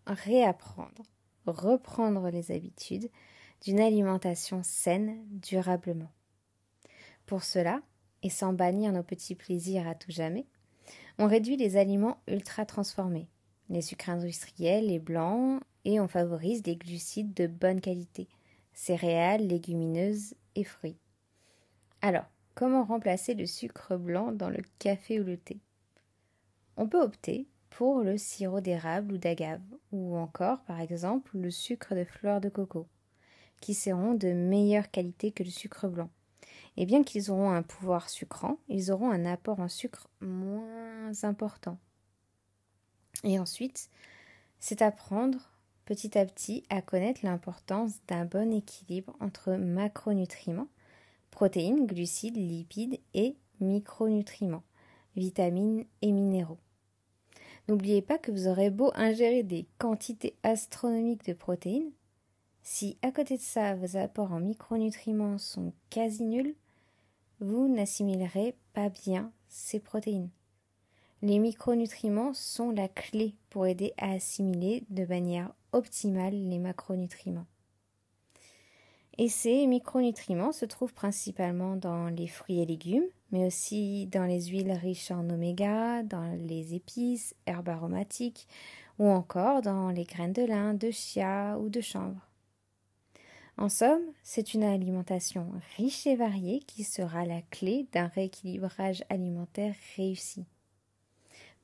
réapprendre, 0.06 1.02
reprendre 1.50 2.28
les 2.30 2.50
habitudes 2.52 3.10
d'une 3.62 3.80
alimentation 3.80 4.62
saine 4.62 5.24
durablement. 5.30 6.12
Pour 7.26 7.42
cela, 7.42 7.82
et 8.22 8.30
sans 8.30 8.52
bannir 8.52 8.92
nos 8.92 9.02
petits 9.02 9.34
plaisirs 9.34 9.86
à 9.86 9.94
tout 9.94 10.10
jamais, 10.10 10.46
on 11.18 11.26
réduit 11.26 11.56
les 11.56 11.76
aliments 11.76 12.18
ultra 12.26 12.64
transformés, 12.64 13.28
les 13.68 13.82
sucres 13.82 14.10
industriels, 14.10 14.86
les 14.86 14.98
blancs 14.98 15.60
et 15.84 16.00
on 16.00 16.08
favorise 16.08 16.62
des 16.62 16.76
glucides 16.76 17.34
de 17.34 17.46
bonne 17.46 17.80
qualité, 17.80 18.28
céréales, 18.72 19.46
légumineuses 19.46 20.34
et 20.54 20.64
fruits. 20.64 20.98
Alors, 22.00 22.26
comment 22.54 22.84
remplacer 22.84 23.34
le 23.34 23.46
sucre 23.46 23.96
blanc 23.96 24.32
dans 24.32 24.50
le 24.50 24.62
café 24.78 25.20
ou 25.20 25.24
le 25.24 25.36
thé? 25.36 25.60
On 26.76 26.88
peut 26.88 27.02
opter 27.02 27.48
pour 27.78 28.00
le 28.00 28.18
sirop 28.18 28.60
d'érable 28.60 29.12
ou 29.12 29.18
d'agave, 29.18 29.62
ou 29.92 30.16
encore, 30.16 30.64
par 30.64 30.80
exemple, 30.80 31.38
le 31.38 31.52
sucre 31.52 31.94
de 31.94 32.02
fleur 32.02 32.40
de 32.40 32.48
coco, 32.48 32.88
qui 33.60 33.72
seront 33.72 34.14
de 34.14 34.32
meilleure 34.32 34.90
qualité 34.90 35.30
que 35.30 35.44
le 35.44 35.50
sucre 35.50 35.86
blanc. 35.86 36.10
Et 36.76 36.86
bien 36.86 37.04
qu'ils 37.04 37.30
auront 37.30 37.52
un 37.52 37.62
pouvoir 37.62 38.10
sucrant, 38.10 38.58
ils 38.68 38.90
auront 38.90 39.12
un 39.12 39.24
apport 39.24 39.60
en 39.60 39.68
sucre 39.68 40.08
moins 40.20 41.12
important. 41.22 41.78
Et 43.22 43.38
ensuite, 43.38 43.90
c'est 44.58 44.82
à 44.82 44.90
prendre 44.90 45.38
petit 45.84 46.18
à 46.18 46.26
petit 46.26 46.64
à 46.70 46.82
connaître 46.82 47.20
l'importance 47.22 47.92
d'un 48.08 48.24
bon 48.24 48.52
équilibre 48.52 49.14
entre 49.20 49.52
macronutriments, 49.52 50.66
protéines, 51.30 51.86
glucides, 51.86 52.38
lipides 52.38 52.98
et 53.14 53.36
micronutriments, 53.60 54.64
vitamines 55.14 55.84
et 56.02 56.10
minéraux. 56.10 56.58
N'oubliez 57.68 58.00
pas 58.00 58.16
que 58.16 58.30
vous 58.30 58.48
aurez 58.48 58.70
beau 58.70 58.90
ingérer 58.94 59.42
des 59.42 59.66
quantités 59.78 60.34
astronomiques 60.42 61.26
de 61.26 61.34
protéines, 61.34 61.92
si 62.62 62.96
à 63.02 63.10
côté 63.12 63.36
de 63.36 63.42
ça 63.42 63.74
vos 63.74 63.96
apports 63.96 64.32
en 64.32 64.40
micronutriments 64.40 65.38
sont 65.38 65.72
quasi 65.90 66.24
nuls, 66.24 66.54
vous 67.40 67.68
n'assimilerez 67.68 68.56
pas 68.72 68.88
bien 68.88 69.32
ces 69.48 69.80
protéines. 69.80 70.30
Les 71.22 71.38
micronutriments 71.38 72.32
sont 72.32 72.70
la 72.70 72.88
clé 72.88 73.34
pour 73.50 73.66
aider 73.66 73.92
à 73.98 74.12
assimiler 74.12 74.84
de 74.88 75.04
manière 75.04 75.52
optimale 75.72 76.34
les 76.34 76.58
macronutriments. 76.58 77.46
Et 79.18 79.28
ces 79.28 79.66
micronutriments 79.66 80.52
se 80.52 80.64
trouvent 80.64 80.94
principalement 80.94 81.74
dans 81.76 82.06
les 82.06 82.28
fruits 82.28 82.60
et 82.60 82.66
légumes, 82.66 83.08
mais 83.30 83.46
aussi 83.46 84.06
dans 84.06 84.24
les 84.24 84.46
huiles 84.46 84.72
riches 84.72 85.10
en 85.10 85.28
oméga, 85.30 86.02
dans 86.02 86.36
les 86.46 86.74
épices, 86.74 87.34
herbes 87.46 87.68
aromatiques, 87.68 88.48
ou 88.98 89.08
encore 89.08 89.62
dans 89.62 89.90
les 89.90 90.04
graines 90.04 90.32
de 90.32 90.44
lin, 90.44 90.74
de 90.74 90.90
chia 90.90 91.58
ou 91.58 91.68
de 91.68 91.80
chanvre. 91.80 92.28
En 93.56 93.68
somme, 93.68 94.04
c'est 94.22 94.54
une 94.54 94.62
alimentation 94.62 95.50
riche 95.76 96.06
et 96.06 96.14
variée 96.14 96.60
qui 96.60 96.84
sera 96.84 97.24
la 97.24 97.42
clé 97.42 97.88
d'un 97.92 98.06
rééquilibrage 98.06 99.04
alimentaire 99.08 99.74
réussi. 99.96 100.44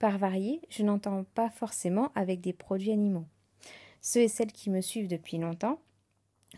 Par 0.01 0.19
varié, 0.19 0.61
je 0.71 0.83
n'entends 0.83 1.25
pas 1.35 1.51
forcément 1.51 2.11
avec 2.17 2.41
des 2.41 2.53
produits 2.53 2.91
animaux. 2.91 3.27
Ceux 4.01 4.23
et 4.23 4.29
celles 4.29 4.53
qui 4.53 4.71
me 4.71 4.81
suivent 4.81 5.09
depuis 5.09 5.39
longtemps 5.39 5.79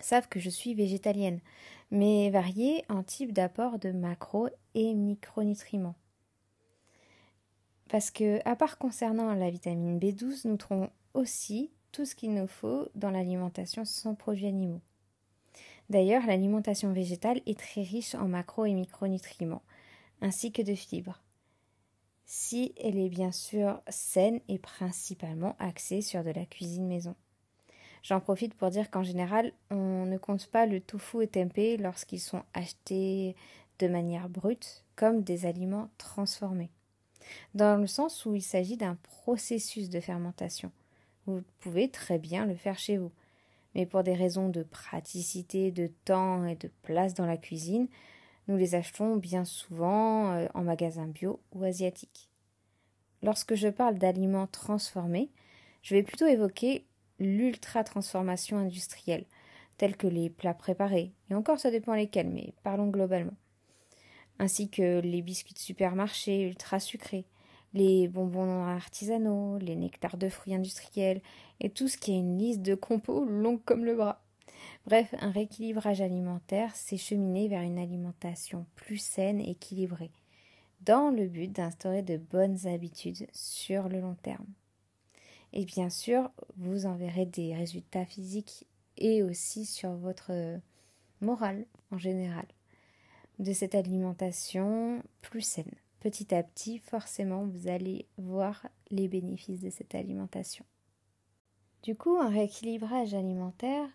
savent 0.00 0.28
que 0.28 0.40
je 0.40 0.50
suis 0.50 0.74
végétalienne, 0.74 1.40
mais 1.90 2.30
variée 2.30 2.84
en 2.88 3.02
type 3.02 3.32
d'apport 3.32 3.78
de 3.78 3.92
macro 3.92 4.48
et 4.74 4.94
micronutriments. 4.94 5.96
Parce 7.88 8.10
que, 8.10 8.40
à 8.44 8.56
part 8.56 8.78
concernant 8.78 9.32
la 9.34 9.50
vitamine 9.50 9.98
B12, 9.98 10.48
nous 10.48 10.56
trouvons 10.56 10.90
aussi 11.14 11.70
tout 11.92 12.04
ce 12.04 12.14
qu'il 12.14 12.34
nous 12.34 12.48
faut 12.48 12.88
dans 12.94 13.10
l'alimentation 13.10 13.84
sans 13.84 14.14
produits 14.14 14.46
animaux. 14.46 14.80
D'ailleurs, 15.88 16.26
l'alimentation 16.26 16.92
végétale 16.92 17.40
est 17.46 17.58
très 17.58 17.82
riche 17.82 18.14
en 18.16 18.26
macro 18.26 18.64
et 18.64 18.74
micronutriments, 18.74 19.62
ainsi 20.20 20.50
que 20.50 20.62
de 20.62 20.74
fibres. 20.74 21.22
Si 22.24 22.72
elle 22.76 22.98
est 22.98 23.08
bien 23.08 23.30
sûr 23.30 23.80
saine 23.88 24.40
et 24.48 24.58
principalement 24.58 25.54
axée 25.60 26.02
sur 26.02 26.24
de 26.24 26.30
la 26.30 26.44
cuisine 26.44 26.88
maison. 26.88 27.14
J'en 28.06 28.20
profite 28.20 28.54
pour 28.54 28.70
dire 28.70 28.88
qu'en 28.88 29.02
général, 29.02 29.52
on 29.68 30.06
ne 30.06 30.16
compte 30.16 30.46
pas 30.46 30.64
le 30.64 30.80
tofu 30.80 31.24
et 31.24 31.26
tempeh 31.26 31.76
lorsqu'ils 31.76 32.20
sont 32.20 32.44
achetés 32.54 33.34
de 33.80 33.88
manière 33.88 34.28
brute 34.28 34.84
comme 34.94 35.24
des 35.24 35.44
aliments 35.44 35.90
transformés. 35.98 36.70
Dans 37.56 37.80
le 37.80 37.88
sens 37.88 38.24
où 38.24 38.36
il 38.36 38.42
s'agit 38.42 38.76
d'un 38.76 38.94
processus 39.02 39.90
de 39.90 39.98
fermentation. 39.98 40.70
Vous 41.26 41.42
pouvez 41.58 41.90
très 41.90 42.20
bien 42.20 42.46
le 42.46 42.54
faire 42.54 42.78
chez 42.78 42.96
vous. 42.96 43.10
Mais 43.74 43.86
pour 43.86 44.04
des 44.04 44.14
raisons 44.14 44.50
de 44.50 44.62
praticité, 44.62 45.72
de 45.72 45.88
temps 46.04 46.44
et 46.44 46.54
de 46.54 46.70
place 46.82 47.14
dans 47.14 47.26
la 47.26 47.36
cuisine, 47.36 47.88
nous 48.46 48.56
les 48.56 48.76
achetons 48.76 49.16
bien 49.16 49.44
souvent 49.44 50.30
euh, 50.30 50.46
en 50.54 50.62
magasin 50.62 51.08
bio 51.08 51.40
ou 51.50 51.64
asiatique. 51.64 52.30
Lorsque 53.24 53.56
je 53.56 53.66
parle 53.66 53.98
d'aliments 53.98 54.46
transformés, 54.46 55.28
je 55.82 55.96
vais 55.96 56.04
plutôt 56.04 56.26
évoquer 56.26 56.86
l'ultra-transformation 57.18 58.58
industrielle, 58.58 59.26
tels 59.78 59.96
que 59.96 60.06
les 60.06 60.30
plats 60.30 60.54
préparés, 60.54 61.12
et 61.30 61.34
encore 61.34 61.58
ça 61.58 61.70
dépend 61.70 61.94
lesquels, 61.94 62.30
mais 62.30 62.54
parlons 62.62 62.88
globalement, 62.88 63.34
ainsi 64.38 64.68
que 64.68 65.00
les 65.00 65.22
biscuits 65.22 65.54
de 65.54 65.58
supermarché 65.58 66.42
ultra 66.42 66.80
sucrés, 66.80 67.26
les 67.74 68.08
bonbons 68.08 68.64
artisanaux, 68.64 69.58
les 69.58 69.76
nectars 69.76 70.16
de 70.16 70.28
fruits 70.28 70.54
industriels, 70.54 71.20
et 71.60 71.70
tout 71.70 71.88
ce 71.88 71.98
qui 71.98 72.12
est 72.12 72.18
une 72.18 72.38
liste 72.38 72.62
de 72.62 72.74
compos 72.74 73.24
longue 73.24 73.62
comme 73.64 73.84
le 73.84 73.94
bras. 73.94 74.22
Bref, 74.86 75.14
un 75.20 75.30
rééquilibrage 75.30 76.00
alimentaire, 76.00 76.74
c'est 76.74 76.96
cheminer 76.96 77.48
vers 77.48 77.62
une 77.62 77.78
alimentation 77.78 78.66
plus 78.76 78.98
saine 78.98 79.40
et 79.40 79.50
équilibrée, 79.50 80.12
dans 80.80 81.10
le 81.10 81.26
but 81.26 81.52
d'instaurer 81.52 82.02
de 82.02 82.16
bonnes 82.16 82.66
habitudes 82.66 83.26
sur 83.32 83.88
le 83.88 84.00
long 84.00 84.16
terme. 84.22 84.46
Et 85.52 85.64
bien 85.64 85.90
sûr, 85.90 86.30
vous 86.56 86.86
en 86.86 86.94
verrez 86.94 87.26
des 87.26 87.54
résultats 87.54 88.04
physiques 88.04 88.66
et 88.96 89.22
aussi 89.22 89.64
sur 89.64 89.92
votre 89.92 90.58
morale 91.20 91.66
en 91.90 91.98
général 91.98 92.46
de 93.38 93.52
cette 93.52 93.74
alimentation 93.74 95.02
plus 95.22 95.42
saine. 95.42 95.74
Petit 96.00 96.34
à 96.34 96.42
petit, 96.42 96.78
forcément, 96.78 97.46
vous 97.46 97.68
allez 97.68 98.06
voir 98.16 98.68
les 98.90 99.08
bénéfices 99.08 99.60
de 99.60 99.70
cette 99.70 99.94
alimentation. 99.94 100.64
Du 101.82 101.96
coup, 101.96 102.16
un 102.16 102.28
rééquilibrage 102.28 103.14
alimentaire, 103.14 103.88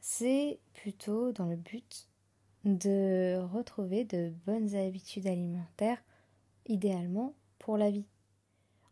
c'est 0.00 0.60
plutôt 0.74 1.32
dans 1.32 1.46
le 1.46 1.56
but 1.56 2.08
de 2.64 3.38
retrouver 3.52 4.04
de 4.04 4.32
bonnes 4.46 4.74
habitudes 4.74 5.26
alimentaires, 5.26 6.02
idéalement 6.66 7.34
pour 7.58 7.76
la 7.76 7.90
vie. 7.90 8.06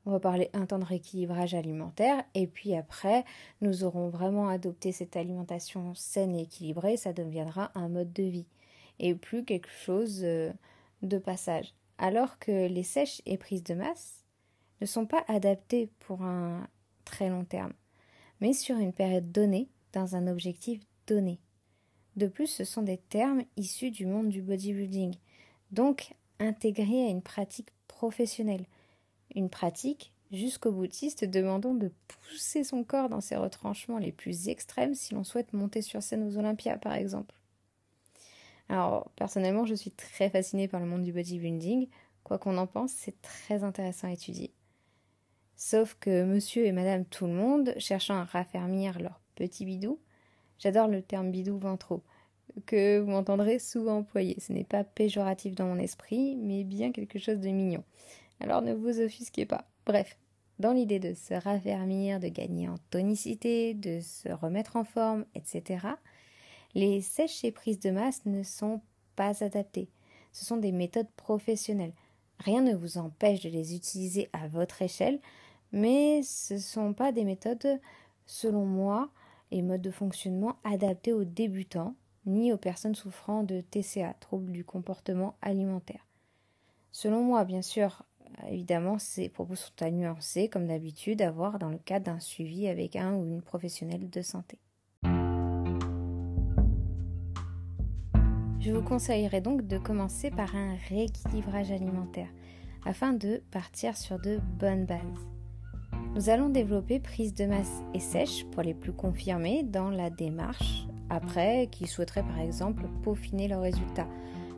On 0.04 0.10
va 0.10 0.20
parler 0.20 0.50
un 0.52 0.66
temps 0.66 0.80
de 0.80 0.84
rééquilibrage 0.84 1.54
alimentaire 1.54 2.24
et 2.34 2.48
puis 2.48 2.74
après, 2.74 3.24
nous 3.60 3.84
aurons 3.84 4.08
vraiment 4.08 4.48
adopté 4.48 4.90
cette 4.90 5.16
alimentation 5.16 5.94
saine 5.94 6.34
et 6.34 6.42
équilibrée, 6.42 6.96
ça 6.96 7.12
deviendra 7.12 7.70
un 7.74 7.88
mode 7.88 8.12
de 8.12 8.24
vie 8.24 8.46
et 8.98 9.14
plus 9.14 9.44
quelque 9.44 9.70
chose 9.70 10.20
euh, 10.24 10.52
de 11.02 11.18
passage. 11.18 11.74
Alors 11.98 12.38
que 12.38 12.66
les 12.66 12.82
sèches 12.82 13.22
et 13.26 13.38
prises 13.38 13.62
de 13.62 13.74
masse 13.74 14.24
ne 14.80 14.86
sont 14.86 15.06
pas 15.06 15.24
adaptées 15.28 15.88
pour 16.00 16.22
un 16.22 16.66
très 17.04 17.28
long 17.28 17.44
terme, 17.44 17.72
mais 18.40 18.52
sur 18.52 18.76
une 18.76 18.92
période 18.92 19.30
donnée, 19.30 19.68
dans 19.92 20.16
un 20.16 20.26
objectif 20.26 20.80
donné. 21.06 21.38
De 22.16 22.26
plus, 22.26 22.46
ce 22.46 22.64
sont 22.64 22.82
des 22.82 22.96
termes 22.96 23.42
issus 23.56 23.90
du 23.90 24.06
monde 24.06 24.30
du 24.30 24.42
bodybuilding, 24.42 25.14
donc 25.70 26.14
intégrés 26.38 27.06
à 27.06 27.10
une 27.10 27.22
pratique 27.22 27.68
professionnelle 27.88 28.64
une 29.34 29.50
pratique 29.50 30.12
jusqu'au 30.32 30.72
boutiste 30.72 31.24
demandant 31.24 31.74
de 31.74 31.92
pousser 32.08 32.64
son 32.64 32.84
corps 32.84 33.08
dans 33.08 33.20
ses 33.20 33.36
retranchements 33.36 33.98
les 33.98 34.12
plus 34.12 34.48
extrêmes 34.48 34.94
si 34.94 35.14
l'on 35.14 35.24
souhaite 35.24 35.52
monter 35.52 35.82
sur 35.82 36.02
scène 36.02 36.26
aux 36.26 36.38
Olympias 36.38 36.78
par 36.78 36.94
exemple. 36.94 37.34
Alors 38.68 39.10
personnellement 39.16 39.66
je 39.66 39.74
suis 39.74 39.90
très 39.90 40.30
fascinée 40.30 40.68
par 40.68 40.80
le 40.80 40.86
monde 40.86 41.02
du 41.02 41.12
bodybuilding, 41.12 41.88
quoi 42.24 42.38
qu'on 42.38 42.56
en 42.56 42.66
pense 42.66 42.92
c'est 42.92 43.20
très 43.20 43.62
intéressant 43.62 44.08
à 44.08 44.12
étudier. 44.12 44.52
Sauf 45.56 45.96
que 46.00 46.24
monsieur 46.24 46.64
et 46.64 46.72
madame 46.72 47.04
tout 47.04 47.26
le 47.26 47.34
monde, 47.34 47.74
cherchant 47.78 48.16
à 48.16 48.24
raffermir 48.24 48.98
leur 48.98 49.20
petit 49.36 49.64
bidou, 49.64 50.00
j'adore 50.58 50.88
le 50.88 51.02
terme 51.02 51.30
bidou 51.30 51.58
ventraux, 51.58 52.02
que 52.66 52.98
vous 52.98 53.10
m'entendrez 53.10 53.58
souvent 53.58 53.98
employer. 53.98 54.40
Ce 54.40 54.52
n'est 54.52 54.64
pas 54.64 54.82
péjoratif 54.82 55.54
dans 55.54 55.66
mon 55.66 55.78
esprit, 55.78 56.36
mais 56.36 56.64
bien 56.64 56.90
quelque 56.90 57.18
chose 57.18 57.38
de 57.38 57.48
mignon 57.50 57.84
alors 58.42 58.62
ne 58.62 58.74
vous 58.74 59.00
offusquez 59.00 59.46
pas. 59.46 59.64
Bref, 59.86 60.18
dans 60.58 60.72
l'idée 60.72 60.98
de 60.98 61.14
se 61.14 61.34
raffermir, 61.34 62.20
de 62.20 62.28
gagner 62.28 62.68
en 62.68 62.76
tonicité, 62.90 63.74
de 63.74 64.00
se 64.00 64.28
remettre 64.28 64.76
en 64.76 64.84
forme, 64.84 65.24
etc., 65.34 65.86
les 66.74 67.00
sèches 67.02 67.44
et 67.44 67.52
prises 67.52 67.80
de 67.80 67.90
masse 67.90 68.24
ne 68.24 68.42
sont 68.42 68.80
pas 69.14 69.44
adaptées. 69.44 69.90
Ce 70.32 70.44
sont 70.44 70.56
des 70.56 70.72
méthodes 70.72 71.10
professionnelles. 71.16 71.92
Rien 72.38 72.62
ne 72.62 72.74
vous 72.74 72.98
empêche 72.98 73.42
de 73.42 73.50
les 73.50 73.76
utiliser 73.76 74.30
à 74.32 74.48
votre 74.48 74.82
échelle, 74.82 75.20
mais 75.70 76.22
ce 76.22 76.54
ne 76.54 76.58
sont 76.58 76.94
pas 76.94 77.12
des 77.12 77.24
méthodes, 77.24 77.78
selon 78.26 78.64
moi, 78.64 79.10
et 79.50 79.62
modes 79.62 79.82
de 79.82 79.90
fonctionnement 79.90 80.56
adaptés 80.64 81.12
aux 81.12 81.24
débutants, 81.24 81.94
ni 82.24 82.52
aux 82.52 82.56
personnes 82.56 82.94
souffrant 82.94 83.42
de 83.42 83.60
TCA, 83.60 84.14
troubles 84.20 84.52
du 84.52 84.64
comportement 84.64 85.36
alimentaire. 85.42 86.06
Selon 86.90 87.22
moi, 87.22 87.44
bien 87.44 87.62
sûr, 87.62 88.02
Évidemment, 88.48 88.98
ces 88.98 89.28
propos 89.28 89.54
sont 89.54 89.72
à 89.80 89.90
nuancer, 89.90 90.48
comme 90.48 90.66
d'habitude, 90.66 91.22
à 91.22 91.30
voir 91.30 91.58
dans 91.58 91.68
le 91.68 91.78
cadre 91.78 92.06
d'un 92.06 92.20
suivi 92.20 92.66
avec 92.68 92.96
un 92.96 93.14
ou 93.14 93.24
une 93.24 93.42
professionnelle 93.42 94.10
de 94.10 94.22
santé. 94.22 94.58
Je 98.60 98.70
vous 98.70 98.82
conseillerais 98.82 99.40
donc 99.40 99.66
de 99.66 99.76
commencer 99.76 100.30
par 100.30 100.54
un 100.54 100.76
rééquilibrage 100.88 101.72
alimentaire, 101.72 102.28
afin 102.84 103.12
de 103.12 103.42
partir 103.50 103.96
sur 103.96 104.20
de 104.20 104.38
bonnes 104.58 104.86
bases. 104.86 105.00
Nous 106.14 106.28
allons 106.28 106.48
développer 106.48 107.00
prise 107.00 107.34
de 107.34 107.46
masse 107.46 107.82
et 107.94 108.00
sèche 108.00 108.44
pour 108.52 108.62
les 108.62 108.74
plus 108.74 108.92
confirmés 108.92 109.62
dans 109.62 109.90
la 109.90 110.10
démarche, 110.10 110.86
après 111.10 111.68
qui 111.72 111.86
souhaiteraient 111.86 112.22
par 112.22 112.38
exemple 112.38 112.84
peaufiner 113.02 113.48
leurs 113.48 113.62
résultats, 113.62 114.08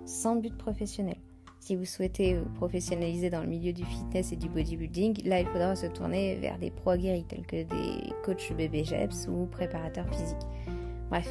sans 0.04 0.36
but 0.36 0.56
professionnel. 0.56 1.16
Si 1.64 1.76
vous 1.76 1.86
souhaitez 1.86 2.36
vous 2.36 2.50
professionnaliser 2.56 3.30
dans 3.30 3.40
le 3.40 3.46
milieu 3.46 3.72
du 3.72 3.86
fitness 3.86 4.32
et 4.32 4.36
du 4.36 4.50
bodybuilding, 4.50 5.26
là 5.26 5.40
il 5.40 5.46
faudra 5.46 5.74
se 5.74 5.86
tourner 5.86 6.34
vers 6.34 6.58
des 6.58 6.70
pro 6.70 6.90
aguerris 6.90 7.24
tels 7.24 7.46
que 7.46 7.62
des 7.62 8.12
coachs 8.22 8.52
bébé 8.52 8.84
jeps 8.84 9.26
ou 9.28 9.46
préparateurs 9.46 10.06
physiques. 10.10 10.46
Bref, 11.08 11.26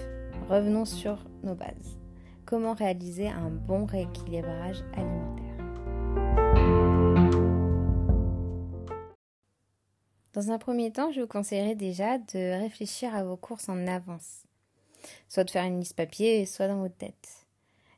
revenons 0.50 0.86
sur 0.86 1.24
nos 1.44 1.54
bases. 1.54 2.00
Comment 2.48 2.74
réaliser 2.74 3.28
un 3.28 3.52
bon 3.52 3.86
rééquilibrage 3.86 4.84
alimentaire? 4.96 5.44
Dans 10.34 10.50
un 10.50 10.58
premier 10.58 10.92
temps, 10.92 11.12
je 11.12 11.22
vous 11.22 11.28
conseillerais 11.28 11.76
déjà 11.76 12.18
de 12.18 12.60
réfléchir 12.60 13.14
à 13.14 13.24
vos 13.24 13.38
courses 13.38 13.70
en 13.70 13.86
avance. 13.86 14.48
Soit 15.30 15.44
de 15.44 15.52
faire 15.52 15.66
une 15.66 15.80
liste 15.80 15.96
papier, 15.96 16.48
soit 16.48 16.68
dans 16.68 16.80
votre 16.80 16.98
tête. 16.98 17.46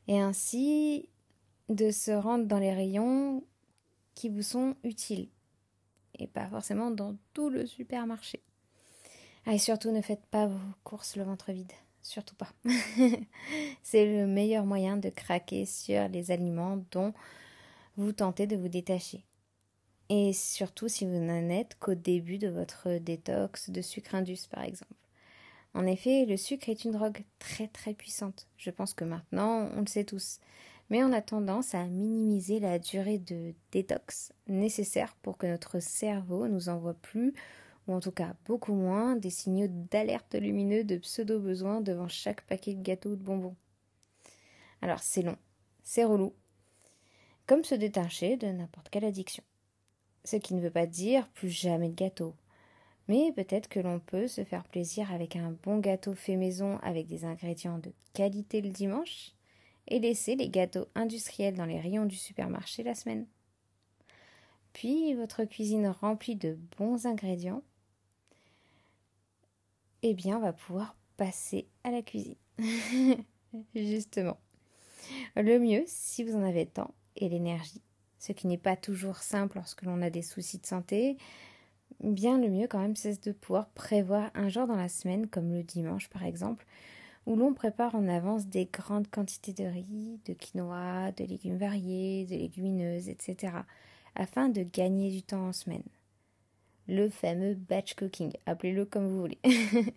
Et 0.06 0.20
ainsi, 0.20 1.08
de 1.68 1.90
se 1.90 2.10
rendre 2.10 2.46
dans 2.46 2.58
les 2.58 2.72
rayons 2.72 3.42
qui 4.14 4.28
vous 4.28 4.42
sont 4.42 4.76
utiles 4.84 5.28
et 6.18 6.26
pas 6.26 6.48
forcément 6.48 6.90
dans 6.90 7.16
tout 7.34 7.50
le 7.50 7.66
supermarché. 7.66 8.40
Ah, 9.44 9.54
et 9.54 9.58
surtout, 9.58 9.90
ne 9.90 10.00
faites 10.00 10.26
pas 10.26 10.46
vos 10.46 10.58
courses 10.82 11.16
le 11.16 11.24
ventre 11.24 11.52
vide. 11.52 11.72
Surtout 12.02 12.34
pas. 12.36 12.52
C'est 13.82 14.06
le 14.06 14.26
meilleur 14.26 14.64
moyen 14.64 14.96
de 14.96 15.08
craquer 15.08 15.66
sur 15.66 16.08
les 16.08 16.30
aliments 16.30 16.82
dont 16.90 17.12
vous 17.96 18.12
tentez 18.12 18.46
de 18.46 18.56
vous 18.56 18.68
détacher. 18.68 19.24
Et 20.08 20.32
surtout 20.32 20.88
si 20.88 21.04
vous 21.04 21.18
n'en 21.18 21.48
êtes 21.48 21.76
qu'au 21.78 21.94
début 21.94 22.38
de 22.38 22.48
votre 22.48 22.98
détox 22.98 23.70
de 23.70 23.82
sucre 23.82 24.14
indus, 24.14 24.46
par 24.48 24.62
exemple. 24.62 24.94
En 25.74 25.84
effet, 25.84 26.24
le 26.26 26.36
sucre 26.36 26.68
est 26.68 26.84
une 26.84 26.92
drogue 26.92 27.24
très 27.38 27.68
très 27.68 27.92
puissante. 27.92 28.46
Je 28.56 28.70
pense 28.70 28.94
que 28.94 29.04
maintenant, 29.04 29.68
on 29.76 29.80
le 29.80 29.86
sait 29.86 30.04
tous. 30.04 30.38
Mais 30.90 31.02
on 31.02 31.12
a 31.12 31.20
tendance 31.20 31.74
à 31.74 31.84
minimiser 31.86 32.60
la 32.60 32.78
durée 32.78 33.18
de 33.18 33.54
détox 33.72 34.32
nécessaire 34.46 35.16
pour 35.22 35.36
que 35.36 35.46
notre 35.46 35.80
cerveau 35.80 36.46
nous 36.46 36.68
envoie 36.68 36.94
plus, 36.94 37.34
ou 37.88 37.94
en 37.94 38.00
tout 38.00 38.12
cas 38.12 38.34
beaucoup 38.44 38.74
moins, 38.74 39.16
des 39.16 39.30
signaux 39.30 39.68
d'alerte 39.68 40.34
lumineux 40.34 40.84
de 40.84 40.96
pseudo-besoin 40.96 41.80
devant 41.80 42.08
chaque 42.08 42.42
paquet 42.42 42.74
de 42.74 42.82
gâteaux 42.82 43.10
ou 43.10 43.16
de 43.16 43.22
bonbons. 43.22 43.56
Alors 44.80 45.00
c'est 45.00 45.22
long, 45.22 45.38
c'est 45.82 46.04
relou, 46.04 46.32
comme 47.46 47.64
se 47.64 47.74
détacher 47.74 48.36
de 48.36 48.46
n'importe 48.46 48.88
quelle 48.90 49.04
addiction. 49.04 49.42
Ce 50.24 50.36
qui 50.36 50.54
ne 50.54 50.60
veut 50.60 50.70
pas 50.70 50.86
dire 50.86 51.28
plus 51.28 51.48
jamais 51.48 51.88
de 51.88 51.94
gâteaux. 51.94 52.34
Mais 53.08 53.32
peut-être 53.32 53.68
que 53.68 53.78
l'on 53.78 54.00
peut 54.00 54.26
se 54.26 54.42
faire 54.42 54.64
plaisir 54.64 55.12
avec 55.12 55.36
un 55.36 55.56
bon 55.62 55.78
gâteau 55.78 56.14
fait 56.14 56.34
maison 56.34 56.78
avec 56.82 57.06
des 57.06 57.24
ingrédients 57.24 57.78
de 57.78 57.92
qualité 58.12 58.60
le 58.60 58.70
dimanche 58.70 59.35
et 59.88 59.98
laisser 59.98 60.36
les 60.36 60.48
gâteaux 60.48 60.86
industriels 60.94 61.56
dans 61.56 61.64
les 61.64 61.80
rayons 61.80 62.06
du 62.06 62.16
supermarché 62.16 62.82
la 62.82 62.94
semaine. 62.94 63.26
Puis 64.72 65.14
votre 65.14 65.44
cuisine 65.44 65.88
remplie 65.88 66.36
de 66.36 66.58
bons 66.78 67.06
ingrédients, 67.06 67.62
eh 70.02 70.14
bien 70.14 70.36
on 70.36 70.42
va 70.42 70.52
pouvoir 70.52 70.96
passer 71.16 71.66
à 71.84 71.90
la 71.90 72.02
cuisine. 72.02 72.36
Justement. 73.74 74.38
Le 75.36 75.58
mieux, 75.58 75.84
si 75.86 76.24
vous 76.24 76.36
en 76.36 76.42
avez 76.42 76.64
le 76.64 76.70
temps 76.70 76.94
et 77.16 77.28
l'énergie, 77.28 77.82
ce 78.18 78.32
qui 78.32 78.46
n'est 78.46 78.58
pas 78.58 78.76
toujours 78.76 79.18
simple 79.18 79.56
lorsque 79.56 79.82
l'on 79.82 80.02
a 80.02 80.10
des 80.10 80.22
soucis 80.22 80.58
de 80.58 80.66
santé, 80.66 81.16
bien 82.00 82.38
le 82.38 82.48
mieux 82.48 82.66
quand 82.66 82.80
même, 82.80 82.96
c'est 82.96 83.24
de 83.24 83.32
pouvoir 83.32 83.68
prévoir 83.70 84.30
un 84.34 84.48
jour 84.48 84.66
dans 84.66 84.76
la 84.76 84.88
semaine, 84.88 85.26
comme 85.26 85.52
le 85.52 85.62
dimanche 85.62 86.08
par 86.08 86.24
exemple, 86.24 86.66
où 87.26 87.36
l'on 87.36 87.52
prépare 87.54 87.94
en 87.94 88.08
avance 88.08 88.46
des 88.46 88.66
grandes 88.66 89.08
quantités 89.10 89.52
de 89.52 89.64
riz, 89.64 90.20
de 90.26 90.32
quinoa, 90.32 91.12
de 91.12 91.24
légumes 91.24 91.58
variés, 91.58 92.24
de 92.24 92.36
légumineuses, 92.36 93.08
etc., 93.08 93.52
afin 94.14 94.48
de 94.48 94.62
gagner 94.62 95.10
du 95.10 95.22
temps 95.22 95.48
en 95.48 95.52
semaine. 95.52 95.82
Le 96.88 97.08
fameux 97.10 97.54
batch 97.54 97.94
cooking, 97.94 98.32
appelez-le 98.46 98.84
comme 98.84 99.08
vous 99.08 99.20
voulez. 99.20 99.40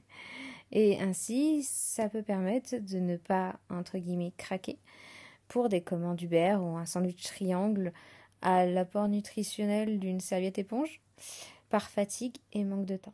Et 0.71 0.99
ainsi, 0.99 1.63
ça 1.63 2.09
peut 2.09 2.23
permettre 2.23 2.77
de 2.77 2.97
ne 2.99 3.17
pas, 3.17 3.59
entre 3.69 3.97
guillemets, 3.97 4.33
craquer 4.37 4.79
pour 5.47 5.69
des 5.69 5.81
commandes 5.81 6.21
Uber 6.21 6.57
ou 6.59 6.77
un 6.77 6.85
sandwich 6.85 7.23
triangle 7.23 7.93
à 8.41 8.65
l'apport 8.65 9.07
nutritionnel 9.07 9.99
d'une 9.99 10.19
serviette 10.19 10.59
éponge 10.59 11.01
par 11.69 11.89
fatigue 11.89 12.37
et 12.53 12.63
manque 12.63 12.85
de 12.85 12.97
temps. 12.97 13.13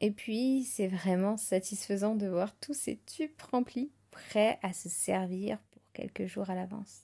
Et 0.00 0.10
puis, 0.10 0.64
c'est 0.64 0.88
vraiment 0.88 1.36
satisfaisant 1.36 2.14
de 2.14 2.26
voir 2.26 2.54
tous 2.58 2.74
ces 2.74 2.96
tubes 3.06 3.30
remplis, 3.50 3.90
prêts 4.10 4.58
à 4.62 4.72
se 4.72 4.88
servir 4.88 5.58
pour 5.70 5.82
quelques 5.92 6.26
jours 6.26 6.50
à 6.50 6.54
l'avance. 6.54 7.00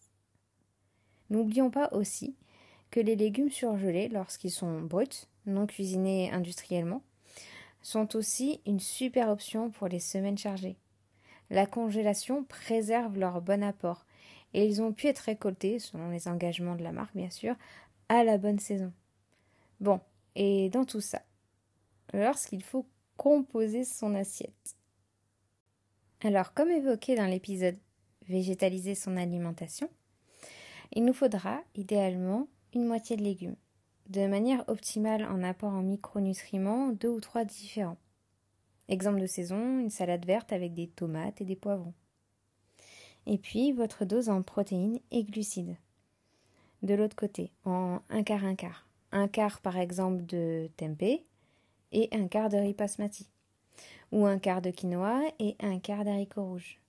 N'oublions 1.30 1.70
pas 1.70 1.90
aussi 1.92 2.36
que 2.90 3.00
les 3.00 3.16
légumes 3.16 3.50
surgelés, 3.50 4.08
lorsqu'ils 4.08 4.50
sont 4.50 4.80
bruts, 4.80 5.26
non 5.44 5.66
cuisinés 5.66 6.30
industriellement, 6.32 7.02
sont 7.82 8.16
aussi 8.16 8.60
une 8.66 8.80
super 8.80 9.28
option 9.28 9.70
pour 9.70 9.88
les 9.88 10.00
semaines 10.00 10.38
chargées. 10.38 10.76
La 11.50 11.66
congélation 11.66 12.44
préserve 12.44 13.18
leur 13.18 13.40
bon 13.40 13.62
apport 13.62 14.06
et 14.54 14.64
ils 14.64 14.82
ont 14.82 14.92
pu 14.92 15.06
être 15.06 15.20
récoltés, 15.20 15.78
selon 15.78 16.10
les 16.10 16.28
engagements 16.28 16.76
de 16.76 16.82
la 16.82 16.92
marque 16.92 17.14
bien 17.14 17.30
sûr, 17.30 17.54
à 18.08 18.24
la 18.24 18.38
bonne 18.38 18.58
saison. 18.58 18.92
Bon, 19.80 20.00
et 20.34 20.70
dans 20.70 20.84
tout 20.84 21.00
ça, 21.00 21.22
lorsqu'il 22.16 22.62
faut 22.62 22.86
composer 23.16 23.84
son 23.84 24.14
assiette. 24.14 24.76
Alors, 26.22 26.52
comme 26.54 26.70
évoqué 26.70 27.14
dans 27.14 27.26
l'épisode 27.26 27.78
Végétaliser 28.28 28.96
son 28.96 29.16
alimentation, 29.16 29.88
il 30.92 31.04
nous 31.04 31.12
faudra 31.12 31.60
idéalement 31.76 32.48
une 32.74 32.84
moitié 32.84 33.16
de 33.16 33.22
légumes 33.22 33.54
de 34.08 34.26
manière 34.26 34.64
optimale 34.68 35.24
en 35.24 35.42
apport 35.42 35.72
en 35.72 35.82
micronutriments, 35.82 36.88
deux 36.92 37.08
ou 37.08 37.20
trois 37.20 37.44
différents. 37.44 37.98
Exemple 38.88 39.20
de 39.20 39.26
saison, 39.26 39.80
une 39.80 39.90
salade 39.90 40.24
verte 40.24 40.52
avec 40.52 40.74
des 40.74 40.86
tomates 40.86 41.40
et 41.40 41.44
des 41.44 41.56
poivrons. 41.56 41.94
Et 43.26 43.38
puis 43.38 43.72
votre 43.72 44.04
dose 44.04 44.28
en 44.28 44.42
protéines 44.42 45.00
et 45.10 45.24
glucides. 45.24 45.76
De 46.82 46.94
l'autre 46.94 47.16
côté, 47.16 47.50
en 47.64 48.00
un 48.10 48.22
quart, 48.22 48.44
un 48.44 48.54
quart. 48.54 48.86
Un 49.10 49.28
quart 49.28 49.60
par 49.60 49.76
exemple 49.76 50.24
de 50.26 50.68
tempeh 50.76 51.24
et 51.92 52.08
un 52.12 52.28
quart 52.28 52.48
de 52.48 52.56
riz 52.56 52.74
basmati. 52.74 53.26
Ou 54.12 54.26
un 54.26 54.38
quart 54.38 54.62
de 54.62 54.70
quinoa 54.70 55.20
et 55.38 55.56
un 55.60 55.78
quart 55.78 56.04
d'haricots 56.04 56.44
rouges. 56.44 56.80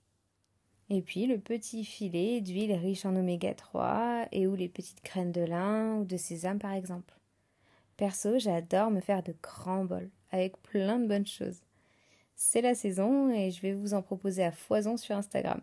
Et 0.89 1.01
puis 1.01 1.25
le 1.25 1.37
petit 1.37 1.83
filet 1.83 2.41
d'huile 2.41 2.73
riche 2.73 3.05
en 3.05 3.15
oméga 3.15 3.53
3 3.53 4.27
et 4.31 4.47
ou 4.47 4.55
les 4.55 4.69
petites 4.69 5.03
graines 5.03 5.31
de 5.31 5.41
lin 5.41 5.95
ou 5.97 6.05
de 6.05 6.15
sésame 6.15 6.59
par 6.59 6.73
exemple. 6.73 7.13
Perso, 7.97 8.39
j'adore 8.39 8.91
me 8.91 9.01
faire 9.01 9.23
de 9.23 9.35
grands 9.41 9.83
bols 9.83 10.09
avec 10.31 10.61
plein 10.61 10.99
de 10.99 11.07
bonnes 11.07 11.27
choses. 11.27 11.61
C'est 12.35 12.61
la 12.61 12.75
saison 12.75 13.29
et 13.31 13.51
je 13.51 13.61
vais 13.61 13.73
vous 13.73 13.93
en 13.93 14.01
proposer 14.01 14.43
à 14.43 14.51
foison 14.51 14.95
sur 14.95 15.15
Instagram 15.15 15.61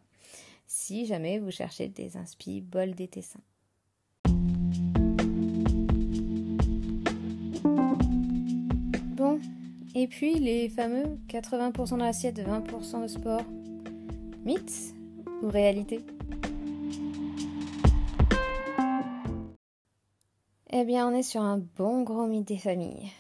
si 0.67 1.07
jamais 1.07 1.39
vous 1.39 1.51
cherchez 1.51 1.89
des 1.89 2.17
inspi 2.17 2.61
bols 2.61 2.95
d'été 2.95 3.23
sain. 3.23 3.41
Et 9.95 10.09
puis 10.09 10.39
les 10.39 10.69
fameux 10.69 11.19
80% 11.29 11.95
de 11.95 12.01
l'assiette, 12.01 12.39
20% 12.39 13.03
de 13.03 13.07
sport. 13.07 13.43
Mythe 14.45 14.95
ou 15.43 15.49
réalité 15.49 16.01
Eh 20.71 20.85
bien, 20.85 21.09
on 21.09 21.15
est 21.15 21.23
sur 21.23 21.41
un 21.41 21.59
bon 21.59 22.03
gros 22.03 22.27
mythe 22.27 22.49
des 22.49 22.59
familles. 22.59 23.11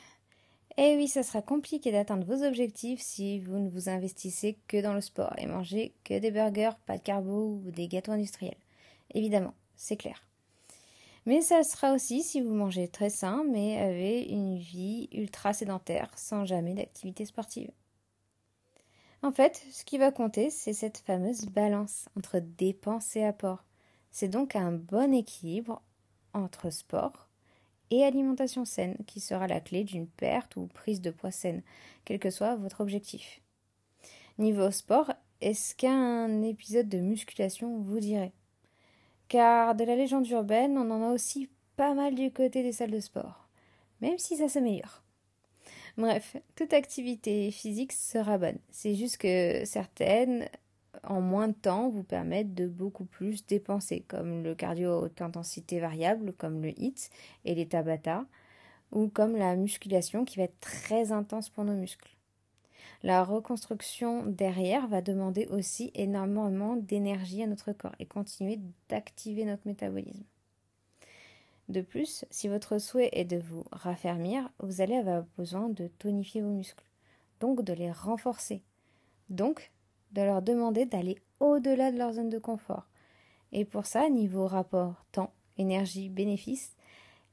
Eh 0.76 0.96
oui, 0.96 1.06
ça 1.06 1.22
sera 1.22 1.40
compliqué 1.40 1.92
d'atteindre 1.92 2.26
vos 2.26 2.44
objectifs 2.44 3.00
si 3.00 3.38
vous 3.38 3.60
ne 3.60 3.70
vous 3.70 3.88
investissez 3.88 4.58
que 4.66 4.82
dans 4.82 4.92
le 4.92 5.00
sport 5.00 5.32
et 5.38 5.46
mangez 5.46 5.94
que 6.02 6.18
des 6.18 6.32
burgers, 6.32 6.76
pas 6.84 6.98
de 6.98 7.02
carbo 7.02 7.60
ou 7.64 7.70
des 7.70 7.86
gâteaux 7.86 8.10
industriels. 8.10 8.56
Évidemment, 9.14 9.54
c'est 9.76 9.96
clair. 9.96 10.20
Mais 11.26 11.40
ça 11.40 11.62
sera 11.62 11.94
aussi 11.94 12.22
si 12.22 12.40
vous 12.40 12.54
mangez 12.54 12.88
très 12.88 13.10
sain 13.10 13.44
mais 13.48 13.78
avez 13.78 14.22
une 14.22 14.58
vie 14.58 15.08
ultra 15.12 15.52
sédentaire 15.52 16.10
sans 16.16 16.44
jamais 16.44 16.74
d'activité 16.74 17.24
sportive. 17.24 17.70
En 19.22 19.32
fait, 19.32 19.64
ce 19.70 19.84
qui 19.84 19.96
va 19.96 20.12
compter, 20.12 20.50
c'est 20.50 20.74
cette 20.74 20.98
fameuse 20.98 21.46
balance 21.46 22.10
entre 22.14 22.40
dépenses 22.40 23.16
et 23.16 23.24
apports. 23.24 23.64
C'est 24.10 24.28
donc 24.28 24.54
un 24.54 24.70
bon 24.70 25.14
équilibre 25.14 25.80
entre 26.34 26.68
sport 26.68 27.30
et 27.90 28.04
alimentation 28.04 28.66
saine 28.66 28.96
qui 29.06 29.20
sera 29.20 29.46
la 29.46 29.60
clé 29.60 29.82
d'une 29.82 30.06
perte 30.06 30.56
ou 30.56 30.66
prise 30.66 31.00
de 31.00 31.10
poids 31.10 31.30
saine, 31.30 31.62
quel 32.04 32.18
que 32.18 32.30
soit 32.30 32.56
votre 32.56 32.82
objectif. 32.82 33.40
Niveau 34.36 34.70
sport, 34.70 35.10
est-ce 35.40 35.74
qu'un 35.74 36.42
épisode 36.42 36.88
de 36.88 36.98
musculation 36.98 37.80
vous 37.80 38.00
dirait? 38.00 38.32
Car 39.28 39.74
de 39.74 39.84
la 39.84 39.96
légende 39.96 40.28
urbaine, 40.28 40.76
on 40.78 40.90
en 40.90 41.02
a 41.02 41.12
aussi 41.12 41.48
pas 41.76 41.94
mal 41.94 42.14
du 42.14 42.30
côté 42.30 42.62
des 42.62 42.72
salles 42.72 42.90
de 42.90 43.00
sport, 43.00 43.48
même 44.00 44.18
si 44.18 44.36
ça 44.36 44.48
s'améliore. 44.48 45.02
Bref, 45.96 46.36
toute 46.56 46.72
activité 46.72 47.50
physique 47.50 47.92
sera 47.92 48.36
bonne. 48.36 48.58
C'est 48.70 48.94
juste 48.94 49.18
que 49.18 49.64
certaines, 49.64 50.48
en 51.04 51.20
moins 51.20 51.48
de 51.48 51.54
temps, 51.54 51.88
vous 51.88 52.02
permettent 52.02 52.54
de 52.54 52.66
beaucoup 52.66 53.04
plus 53.04 53.46
dépenser, 53.46 54.04
comme 54.08 54.42
le 54.42 54.54
cardio 54.54 55.02
haute 55.02 55.22
intensité 55.22 55.78
variable, 55.78 56.32
comme 56.32 56.62
le 56.62 56.70
HIIT 56.70 57.10
et 57.44 57.54
les 57.54 57.66
Tabata, 57.66 58.24
ou 58.90 59.08
comme 59.08 59.36
la 59.36 59.54
musculation 59.56 60.24
qui 60.24 60.38
va 60.38 60.44
être 60.44 60.60
très 60.60 61.12
intense 61.12 61.48
pour 61.48 61.64
nos 61.64 61.74
muscles. 61.74 62.10
La 63.04 63.22
reconstruction 63.22 64.24
derrière 64.24 64.88
va 64.88 65.02
demander 65.02 65.46
aussi 65.48 65.90
énormément 65.94 66.74
d'énergie 66.74 67.42
à 67.42 67.46
notre 67.46 67.72
corps 67.72 67.94
et 67.98 68.06
continuer 68.06 68.58
d'activer 68.88 69.44
notre 69.44 69.66
métabolisme. 69.66 70.24
De 71.68 71.82
plus, 71.82 72.24
si 72.30 72.48
votre 72.48 72.78
souhait 72.78 73.10
est 73.12 73.26
de 73.26 73.36
vous 73.36 73.62
raffermir, 73.72 74.48
vous 74.58 74.80
allez 74.80 74.94
avoir 74.94 75.24
besoin 75.36 75.68
de 75.68 75.88
tonifier 75.98 76.40
vos 76.40 76.48
muscles, 76.48 76.86
donc 77.40 77.62
de 77.62 77.74
les 77.74 77.92
renforcer, 77.92 78.62
donc 79.28 79.70
de 80.12 80.22
leur 80.22 80.40
demander 80.40 80.86
d'aller 80.86 81.18
au-delà 81.40 81.92
de 81.92 81.98
leur 81.98 82.14
zone 82.14 82.30
de 82.30 82.38
confort. 82.38 82.88
Et 83.52 83.66
pour 83.66 83.84
ça, 83.84 84.08
niveau 84.08 84.46
rapport 84.46 85.04
temps, 85.12 85.34
énergie, 85.58 86.08
bénéfice, 86.08 86.74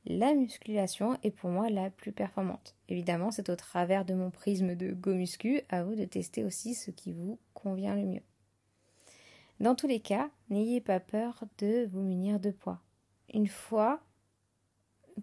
la 0.05 0.33
musculation 0.33 1.17
est 1.23 1.31
pour 1.31 1.49
moi 1.49 1.69
la 1.69 1.89
plus 1.89 2.11
performante. 2.11 2.75
Évidemment, 2.89 3.31
c'est 3.31 3.49
au 3.49 3.55
travers 3.55 4.03
de 4.03 4.13
mon 4.13 4.31
prisme 4.31 4.75
de 4.75 4.91
Go 4.91 5.13
Muscu, 5.13 5.61
à 5.69 5.83
vous 5.83 5.95
de 5.95 6.05
tester 6.05 6.43
aussi 6.43 6.73
ce 6.73 6.91
qui 6.91 7.13
vous 7.13 7.39
convient 7.53 7.95
le 7.95 8.05
mieux. 8.05 8.23
Dans 9.59 9.75
tous 9.75 9.87
les 9.87 9.99
cas, 9.99 10.31
n'ayez 10.49 10.81
pas 10.81 10.99
peur 10.99 11.43
de 11.59 11.87
vous 11.91 12.01
munir 12.01 12.39
de 12.39 12.49
poids. 12.49 12.81
Une 13.31 13.47
fois 13.47 14.01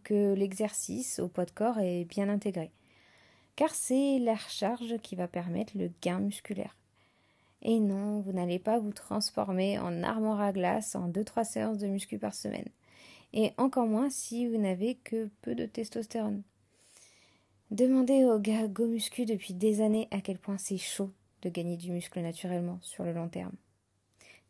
que 0.04 0.32
l'exercice 0.34 1.18
au 1.18 1.28
poids 1.28 1.44
de 1.44 1.50
corps 1.50 1.80
est 1.80 2.04
bien 2.04 2.28
intégré. 2.28 2.70
car 3.58 3.74
c'est 3.74 4.20
la 4.20 4.36
recharge 4.36 4.98
qui 4.98 5.16
va 5.16 5.26
permettre 5.26 5.76
le 5.76 5.90
gain 6.00 6.20
musculaire. 6.20 6.76
Et 7.60 7.80
non, 7.80 8.20
vous 8.20 8.32
n'allez 8.32 8.60
pas 8.60 8.78
vous 8.78 8.92
transformer 8.92 9.80
en 9.80 10.04
armoire 10.04 10.40
à 10.40 10.52
glace 10.52 10.94
en 10.94 11.08
2-3 11.08 11.42
séances 11.42 11.78
de 11.78 11.88
muscu 11.88 12.18
par 12.18 12.34
semaine. 12.34 12.68
Et 13.32 13.52
encore 13.58 13.86
moins 13.86 14.10
si 14.10 14.46
vous 14.46 14.58
n'avez 14.58 14.96
que 14.96 15.28
peu 15.42 15.54
de 15.54 15.66
testostérone. 15.66 16.42
Demandez 17.70 18.24
aux 18.24 18.38
gars 18.38 18.66
go 18.66 18.86
muscu 18.86 19.26
depuis 19.26 19.52
des 19.52 19.82
années 19.82 20.08
à 20.10 20.20
quel 20.20 20.38
point 20.38 20.56
c'est 20.56 20.78
chaud 20.78 21.10
de 21.42 21.50
gagner 21.50 21.76
du 21.76 21.90
muscle 21.90 22.20
naturellement 22.20 22.78
sur 22.80 23.04
le 23.04 23.12
long 23.12 23.28
terme. 23.28 23.54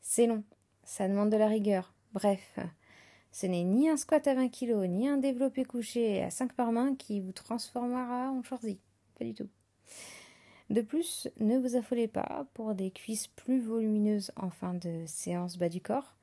C'est 0.01 0.27
long, 0.27 0.45
ça 0.85 1.09
demande 1.09 1.31
de 1.31 1.37
la 1.37 1.49
rigueur. 1.49 1.93
Bref, 2.13 2.59
ce 3.33 3.47
n'est 3.47 3.65
ni 3.65 3.89
un 3.89 3.97
squat 3.97 4.27
à 4.27 4.35
20 4.35 4.49
kg, 4.49 4.89
ni 4.89 5.09
un 5.09 5.19
développé 5.19 5.65
couché 5.65 6.23
à 6.23 6.31
5 6.31 6.53
par 6.53 6.73
main 6.73 6.95
qui 6.95 7.21
vous 7.21 7.33
transformera 7.33 8.31
en 8.31 8.43
choisi. 8.43 8.79
Pas 9.19 9.25
du 9.25 9.35
tout. 9.35 9.49
De 10.71 10.83
plus, 10.83 11.29
ne 11.41 11.59
vous 11.59 11.77
affolez 11.77 12.09
pas 12.09 12.47
pour 12.55 12.75
des 12.75 12.91
cuisses 12.91 13.27
plus 13.27 13.61
volumineuses 13.61 14.33
en 14.37 14.51
fin 14.51 14.75
de 14.75 15.05
séance 15.07 15.57
bas 15.57 15.69
du 15.69 15.81
corps. 15.81 16.15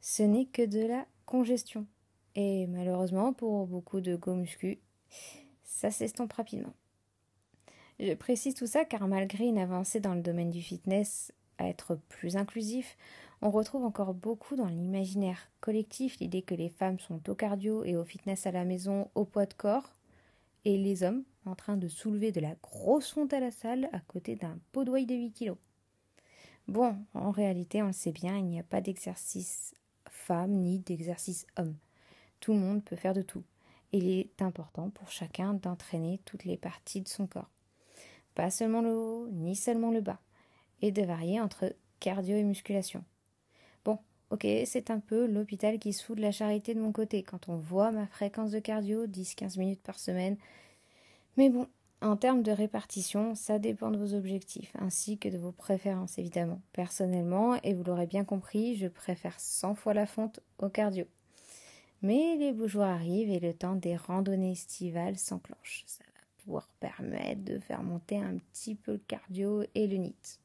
Ce 0.00 0.22
n'est 0.22 0.46
que 0.46 0.66
de 0.66 0.86
la 0.86 1.06
congestion. 1.26 1.86
Et 2.34 2.66
malheureusement, 2.66 3.32
pour 3.32 3.66
beaucoup 3.66 4.00
de 4.00 4.16
go 4.16 4.34
muscu, 4.34 4.78
ça 5.64 5.90
s'estompe 5.90 6.32
rapidement. 6.32 6.74
Je 7.98 8.12
précise 8.14 8.54
tout 8.54 8.66
ça 8.66 8.84
car 8.84 9.08
malgré 9.08 9.46
une 9.46 9.58
avancée 9.58 10.00
dans 10.00 10.14
le 10.14 10.20
domaine 10.20 10.50
du 10.50 10.62
fitness 10.62 11.32
à 11.58 11.68
être 11.68 11.98
plus 12.08 12.36
inclusif, 12.36 12.96
on 13.42 13.50
retrouve 13.50 13.84
encore 13.84 14.14
beaucoup 14.14 14.56
dans 14.56 14.68
l'imaginaire 14.68 15.50
collectif 15.60 16.18
l'idée 16.20 16.42
que 16.42 16.54
les 16.54 16.68
femmes 16.68 16.98
sont 17.00 17.28
au 17.28 17.34
cardio 17.34 17.84
et 17.84 17.96
au 17.96 18.04
fitness 18.04 18.46
à 18.46 18.50
la 18.50 18.64
maison 18.64 19.10
au 19.14 19.24
poids 19.24 19.46
de 19.46 19.54
corps, 19.54 19.96
et 20.64 20.76
les 20.76 21.02
hommes 21.02 21.22
en 21.44 21.54
train 21.54 21.76
de 21.76 21.88
soulever 21.88 22.32
de 22.32 22.40
la 22.40 22.54
grosse 22.62 23.12
fonte 23.12 23.32
à 23.32 23.40
la 23.40 23.50
salle 23.50 23.88
à 23.92 24.00
côté 24.00 24.34
d'un 24.34 24.58
pot 24.72 24.84
de 24.84 24.90
de 24.90 25.14
8 25.14 25.32
kilos. 25.32 25.58
Bon, 26.66 26.96
en 27.14 27.30
réalité, 27.30 27.82
on 27.82 27.88
le 27.88 27.92
sait 27.92 28.10
bien, 28.10 28.36
il 28.36 28.46
n'y 28.46 28.58
a 28.58 28.64
pas 28.64 28.80
d'exercice 28.80 29.74
ni 30.46 30.78
d'exercice 30.78 31.46
homme. 31.56 31.76
Tout 32.40 32.52
le 32.52 32.58
monde 32.58 32.84
peut 32.84 32.96
faire 32.96 33.14
de 33.14 33.22
tout. 33.22 33.44
il 33.92 34.08
est 34.08 34.42
important 34.42 34.90
pour 34.90 35.10
chacun 35.10 35.54
d'entraîner 35.54 36.20
toutes 36.24 36.44
les 36.44 36.56
parties 36.56 37.00
de 37.00 37.08
son 37.08 37.26
corps. 37.26 37.50
Pas 38.34 38.50
seulement 38.50 38.82
le 38.82 38.94
haut, 38.94 39.28
ni 39.30 39.56
seulement 39.56 39.90
le 39.90 40.00
bas. 40.00 40.20
Et 40.82 40.92
de 40.92 41.02
varier 41.02 41.40
entre 41.40 41.74
cardio 42.00 42.36
et 42.36 42.42
musculation. 42.42 43.02
Bon, 43.84 43.98
ok, 44.30 44.46
c'est 44.66 44.90
un 44.90 45.00
peu 45.00 45.26
l'hôpital 45.26 45.78
qui 45.78 45.92
se 45.92 46.04
fout 46.04 46.16
de 46.16 46.22
la 46.22 46.32
charité 46.32 46.74
de 46.74 46.80
mon 46.80 46.92
côté 46.92 47.22
quand 47.22 47.48
on 47.48 47.56
voit 47.56 47.92
ma 47.92 48.06
fréquence 48.06 48.50
de 48.50 48.58
cardio, 48.58 49.06
10-15 49.06 49.58
minutes 49.58 49.82
par 49.82 49.98
semaine, 49.98 50.36
mais 51.36 51.50
bon, 51.50 51.68
en 52.06 52.16
termes 52.16 52.42
de 52.42 52.52
répartition, 52.52 53.34
ça 53.34 53.58
dépend 53.58 53.90
de 53.90 53.98
vos 53.98 54.14
objectifs, 54.14 54.72
ainsi 54.78 55.18
que 55.18 55.28
de 55.28 55.38
vos 55.38 55.52
préférences 55.52 56.18
évidemment. 56.18 56.60
Personnellement, 56.72 57.56
et 57.62 57.74
vous 57.74 57.84
l'aurez 57.84 58.06
bien 58.06 58.24
compris, 58.24 58.76
je 58.76 58.86
préfère 58.86 59.38
100 59.38 59.74
fois 59.74 59.92
la 59.92 60.06
fonte 60.06 60.40
au 60.58 60.68
cardio. 60.68 61.04
Mais 62.02 62.36
les 62.38 62.52
beaux 62.52 62.68
jours 62.68 62.84
arrivent 62.84 63.30
et 63.30 63.40
le 63.40 63.52
temps 63.52 63.74
des 63.74 63.96
randonnées 63.96 64.52
estivales 64.52 65.18
s'enclenche. 65.18 65.82
Ça 65.86 66.04
va 66.04 66.44
pouvoir 66.44 66.68
permettre 66.78 67.44
de 67.44 67.58
faire 67.58 67.82
monter 67.82 68.18
un 68.18 68.38
petit 68.38 68.74
peu 68.74 68.92
le 68.92 69.02
cardio 69.06 69.64
et 69.74 69.86
le 69.86 69.96
NIT. 69.96 70.40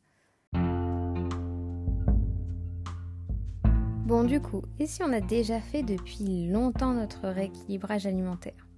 Bon 4.05 4.23
du 4.23 4.41
coup, 4.41 4.63
et 4.79 4.87
si 4.87 5.03
on 5.03 5.13
a 5.13 5.21
déjà 5.21 5.61
fait 5.61 5.83
depuis 5.83 6.47
longtemps 6.47 6.93
notre 6.93 7.29
rééquilibrage 7.29 8.05
alimentaire? 8.07 8.70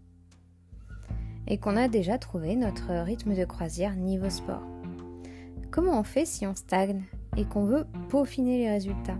Et 1.47 1.57
qu'on 1.57 1.75
a 1.75 1.87
déjà 1.87 2.17
trouvé 2.17 2.55
notre 2.55 2.91
rythme 3.03 3.35
de 3.35 3.45
croisière 3.45 3.95
niveau 3.95 4.29
sport. 4.29 4.63
Comment 5.71 5.99
on 5.99 6.03
fait 6.03 6.25
si 6.25 6.45
on 6.45 6.55
stagne 6.55 7.03
et 7.35 7.45
qu'on 7.45 7.65
veut 7.65 7.85
peaufiner 8.09 8.59
les 8.59 8.69
résultats? 8.69 9.17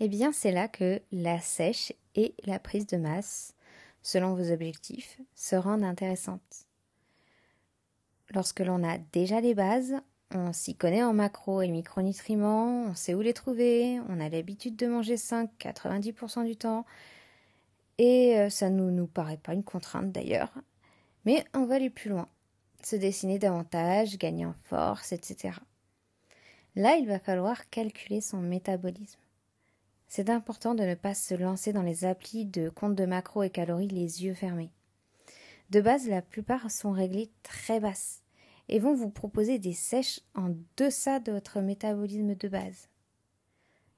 Eh 0.00 0.08
bien, 0.08 0.32
c'est 0.32 0.52
là 0.52 0.68
que 0.68 1.00
la 1.12 1.40
sèche 1.40 1.92
et 2.14 2.34
la 2.44 2.58
prise 2.58 2.86
de 2.86 2.98
masse, 2.98 3.54
selon 4.02 4.34
vos 4.34 4.52
objectifs, 4.52 5.18
se 5.34 5.56
rendent 5.56 5.84
intéressantes. 5.84 6.66
Lorsque 8.34 8.60
l'on 8.60 8.84
a 8.84 8.98
déjà 9.12 9.40
les 9.40 9.54
bases, 9.54 9.94
on 10.34 10.52
s'y 10.52 10.74
connaît 10.74 11.02
en 11.02 11.14
macro 11.14 11.62
et 11.62 11.68
micronutriments, 11.68 12.86
on 12.90 12.94
sait 12.94 13.14
où 13.14 13.20
les 13.20 13.32
trouver, 13.32 14.00
on 14.08 14.20
a 14.20 14.28
l'habitude 14.28 14.76
de 14.76 14.86
manger 14.86 15.16
5 15.16 15.50
90% 15.58 16.44
du 16.44 16.56
temps, 16.56 16.84
et 17.98 18.38
euh, 18.38 18.50
ça 18.50 18.70
ne 18.70 18.90
nous, 18.90 19.06
paraît 19.06 19.38
pas 19.38 19.54
une 19.54 19.64
contrainte 19.64 20.12
d'ailleurs. 20.12 20.52
Mais 21.24 21.44
on 21.54 21.64
va 21.64 21.76
aller 21.76 21.90
plus 21.90 22.10
loin, 22.10 22.28
se 22.82 22.96
dessiner 22.96 23.38
davantage, 23.38 24.18
gagner 24.18 24.46
en 24.46 24.54
force, 24.64 25.12
etc. 25.12 25.58
Là, 26.76 26.96
il 26.96 27.06
va 27.06 27.18
falloir 27.18 27.70
calculer 27.70 28.20
son 28.20 28.40
métabolisme. 28.40 29.20
C'est 30.08 30.30
important 30.30 30.74
de 30.74 30.84
ne 30.84 30.94
pas 30.94 31.14
se 31.14 31.34
lancer 31.34 31.72
dans 31.72 31.82
les 31.82 32.04
applis 32.04 32.44
de 32.44 32.68
compte 32.68 32.94
de 32.94 33.06
macro 33.06 33.42
et 33.42 33.50
calories 33.50 33.88
les 33.88 34.24
yeux 34.24 34.34
fermés. 34.34 34.70
De 35.70 35.80
base, 35.80 36.08
la 36.08 36.22
plupart 36.22 36.70
sont 36.70 36.92
réglées 36.92 37.30
très 37.42 37.80
basses 37.80 38.22
et 38.68 38.78
vont 38.78 38.94
vous 38.94 39.10
proposer 39.10 39.58
des 39.58 39.72
sèches 39.72 40.20
en 40.34 40.54
deçà 40.76 41.20
de 41.20 41.32
votre 41.32 41.60
métabolisme 41.60 42.34
de 42.34 42.48
base. 42.48 42.88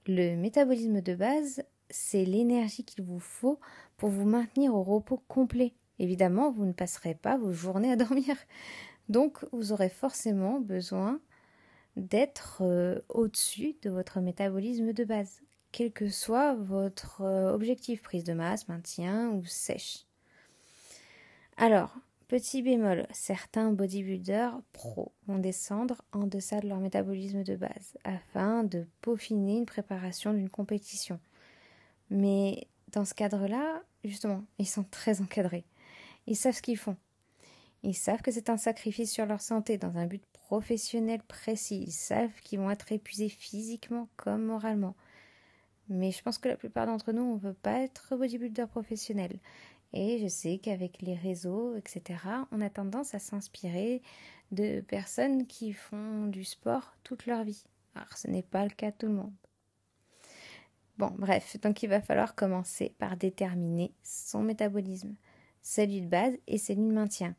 Le 0.06 0.36
métabolisme 0.36 1.00
de 1.00 1.14
base, 1.14 1.64
c'est 1.90 2.24
l'énergie 2.24 2.84
qu'il 2.84 3.04
vous 3.04 3.20
faut 3.20 3.60
pour 3.96 4.10
vous 4.10 4.26
maintenir 4.26 4.74
au 4.74 4.82
repos 4.82 5.22
complet. 5.28 5.74
Évidemment, 5.98 6.50
vous 6.50 6.66
ne 6.66 6.72
passerez 6.72 7.14
pas 7.14 7.38
vos 7.38 7.52
journées 7.52 7.92
à 7.92 7.96
dormir. 7.96 8.36
Donc, 9.08 9.44
vous 9.52 9.72
aurez 9.72 9.88
forcément 9.88 10.60
besoin 10.60 11.20
d'être 11.96 12.58
euh, 12.62 13.00
au-dessus 13.08 13.76
de 13.82 13.90
votre 13.90 14.20
métabolisme 14.20 14.92
de 14.92 15.04
base, 15.04 15.40
quel 15.72 15.92
que 15.92 16.10
soit 16.10 16.54
votre 16.54 17.22
euh, 17.22 17.54
objectif, 17.54 18.02
prise 18.02 18.24
de 18.24 18.34
masse, 18.34 18.68
maintien 18.68 19.30
ou 19.30 19.44
sèche. 19.46 20.04
Alors, 21.56 21.94
petit 22.28 22.62
bémol, 22.62 23.06
certains 23.12 23.72
bodybuilders 23.72 24.60
pro 24.72 25.12
vont 25.26 25.38
descendre 25.38 26.02
en 26.12 26.26
deçà 26.26 26.60
de 26.60 26.68
leur 26.68 26.80
métabolisme 26.80 27.44
de 27.44 27.56
base 27.56 27.96
afin 28.04 28.62
de 28.62 28.86
peaufiner 29.00 29.56
une 29.56 29.66
préparation 29.66 30.34
d'une 30.34 30.50
compétition. 30.50 31.18
Mais 32.10 32.66
dans 32.92 33.04
ce 33.04 33.14
cadre-là, 33.14 33.82
justement, 34.04 34.44
ils 34.58 34.68
sont 34.68 34.84
très 34.84 35.20
encadrés. 35.20 35.64
Ils 36.26 36.36
savent 36.36 36.54
ce 36.54 36.62
qu'ils 36.62 36.78
font. 36.78 36.96
Ils 37.82 37.94
savent 37.94 38.22
que 38.22 38.32
c'est 38.32 38.50
un 38.50 38.56
sacrifice 38.56 39.12
sur 39.12 39.26
leur 39.26 39.40
santé 39.40 39.78
dans 39.78 39.96
un 39.96 40.06
but 40.06 40.24
professionnel 40.32 41.22
précis. 41.22 41.84
Ils 41.86 41.92
savent 41.92 42.40
qu'ils 42.42 42.58
vont 42.58 42.70
être 42.70 42.90
épuisés 42.90 43.28
physiquement 43.28 44.08
comme 44.16 44.44
moralement. 44.44 44.96
Mais 45.88 46.10
je 46.10 46.22
pense 46.22 46.38
que 46.38 46.48
la 46.48 46.56
plupart 46.56 46.86
d'entre 46.86 47.12
nous, 47.12 47.22
on 47.22 47.34
ne 47.34 47.40
veut 47.40 47.54
pas 47.54 47.80
être 47.80 48.16
bodybuilder 48.16 48.66
professionnel. 48.66 49.38
Et 49.92 50.18
je 50.18 50.26
sais 50.26 50.58
qu'avec 50.58 51.00
les 51.00 51.14
réseaux, 51.14 51.76
etc., 51.76 52.18
on 52.50 52.60
a 52.60 52.70
tendance 52.70 53.14
à 53.14 53.18
s'inspirer 53.18 54.02
de 54.50 54.80
personnes 54.80 55.46
qui 55.46 55.72
font 55.72 56.26
du 56.26 56.44
sport 56.44 56.94
toute 57.04 57.26
leur 57.26 57.44
vie. 57.44 57.64
Alors 57.94 58.16
ce 58.16 58.28
n'est 58.28 58.42
pas 58.42 58.64
le 58.64 58.70
cas 58.70 58.90
de 58.90 58.96
tout 58.96 59.06
le 59.06 59.14
monde. 59.14 59.32
Bon, 60.98 61.12
bref, 61.18 61.60
donc 61.60 61.82
il 61.82 61.90
va 61.90 62.00
falloir 62.00 62.34
commencer 62.34 62.94
par 62.98 63.18
déterminer 63.18 63.92
son 64.02 64.42
métabolisme, 64.42 65.14
celui 65.60 66.00
de 66.00 66.08
base 66.08 66.32
et 66.46 66.56
celui 66.56 66.86
de 66.86 66.92
maintien, 66.92 67.34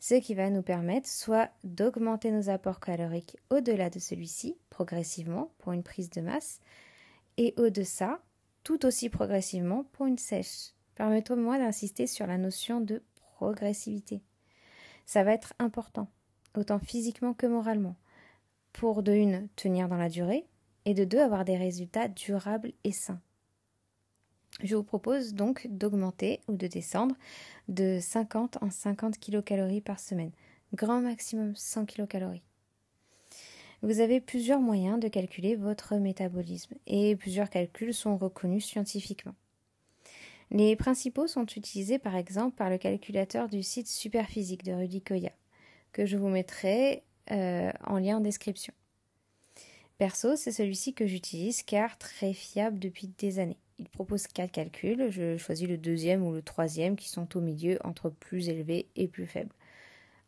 ce 0.00 0.14
qui 0.14 0.34
va 0.34 0.48
nous 0.48 0.62
permettre 0.62 1.08
soit 1.08 1.50
d'augmenter 1.62 2.30
nos 2.30 2.48
apports 2.48 2.80
caloriques 2.80 3.36
au-delà 3.50 3.90
de 3.90 3.98
celui-ci, 3.98 4.56
progressivement, 4.70 5.52
pour 5.58 5.72
une 5.72 5.82
prise 5.82 6.08
de 6.08 6.22
masse, 6.22 6.60
et 7.36 7.52
au-deçà, 7.58 8.22
tout 8.64 8.86
aussi 8.86 9.10
progressivement, 9.10 9.84
pour 9.92 10.06
une 10.06 10.18
sèche. 10.18 10.72
Permettez-moi 10.94 11.58
d'insister 11.58 12.06
sur 12.06 12.26
la 12.26 12.38
notion 12.38 12.80
de 12.80 13.02
progressivité. 13.36 14.22
Ça 15.04 15.22
va 15.22 15.32
être 15.32 15.52
important, 15.58 16.08
autant 16.56 16.78
physiquement 16.78 17.34
que 17.34 17.46
moralement, 17.46 17.96
pour 18.72 19.02
de 19.02 19.12
une 19.12 19.48
tenir 19.54 19.88
dans 19.88 19.96
la 19.96 20.08
durée, 20.08 20.46
et 20.84 20.94
de 20.94 21.04
deux, 21.04 21.20
avoir 21.20 21.44
des 21.44 21.56
résultats 21.56 22.08
durables 22.08 22.72
et 22.84 22.92
sains. 22.92 23.20
Je 24.62 24.76
vous 24.76 24.82
propose 24.82 25.34
donc 25.34 25.66
d'augmenter 25.70 26.40
ou 26.46 26.56
de 26.56 26.66
descendre 26.66 27.16
de 27.68 27.98
50 28.00 28.58
en 28.62 28.70
50 28.70 29.18
kcal 29.18 29.80
par 29.82 29.98
semaine, 29.98 30.32
grand 30.74 31.00
maximum 31.00 31.54
100 31.56 31.86
kcal. 31.86 32.40
Vous 33.82 34.00
avez 34.00 34.20
plusieurs 34.20 34.60
moyens 34.60 35.00
de 35.00 35.08
calculer 35.08 35.56
votre 35.56 35.96
métabolisme 35.96 36.74
et 36.86 37.16
plusieurs 37.16 37.50
calculs 37.50 37.94
sont 37.94 38.16
reconnus 38.16 38.66
scientifiquement. 38.66 39.34
Les 40.52 40.76
principaux 40.76 41.26
sont 41.26 41.46
utilisés 41.46 41.98
par 41.98 42.14
exemple 42.14 42.54
par 42.54 42.68
le 42.68 42.78
calculateur 42.78 43.48
du 43.48 43.62
site 43.62 43.88
Superphysique 43.88 44.64
de 44.64 44.72
Rudy 44.72 45.00
Koya, 45.00 45.32
que 45.92 46.04
je 46.04 46.16
vous 46.16 46.28
mettrai 46.28 47.02
euh, 47.30 47.72
en 47.84 47.98
lien 47.98 48.18
en 48.18 48.20
description. 48.20 48.74
Perso, 50.02 50.34
c'est 50.34 50.50
celui-ci 50.50 50.94
que 50.94 51.06
j'utilise 51.06 51.62
car 51.62 51.96
très 51.96 52.32
fiable 52.32 52.80
depuis 52.80 53.06
des 53.06 53.38
années. 53.38 53.60
il 53.78 53.88
propose 53.88 54.26
quatre 54.26 54.50
calculs. 54.50 55.12
Je 55.12 55.36
choisis 55.36 55.68
le 55.68 55.78
deuxième 55.78 56.26
ou 56.26 56.32
le 56.32 56.42
troisième 56.42 56.96
qui 56.96 57.08
sont 57.08 57.36
au 57.36 57.40
milieu 57.40 57.78
entre 57.84 58.10
plus 58.10 58.48
élevé 58.48 58.88
et 58.96 59.06
plus 59.06 59.28
faible. 59.28 59.54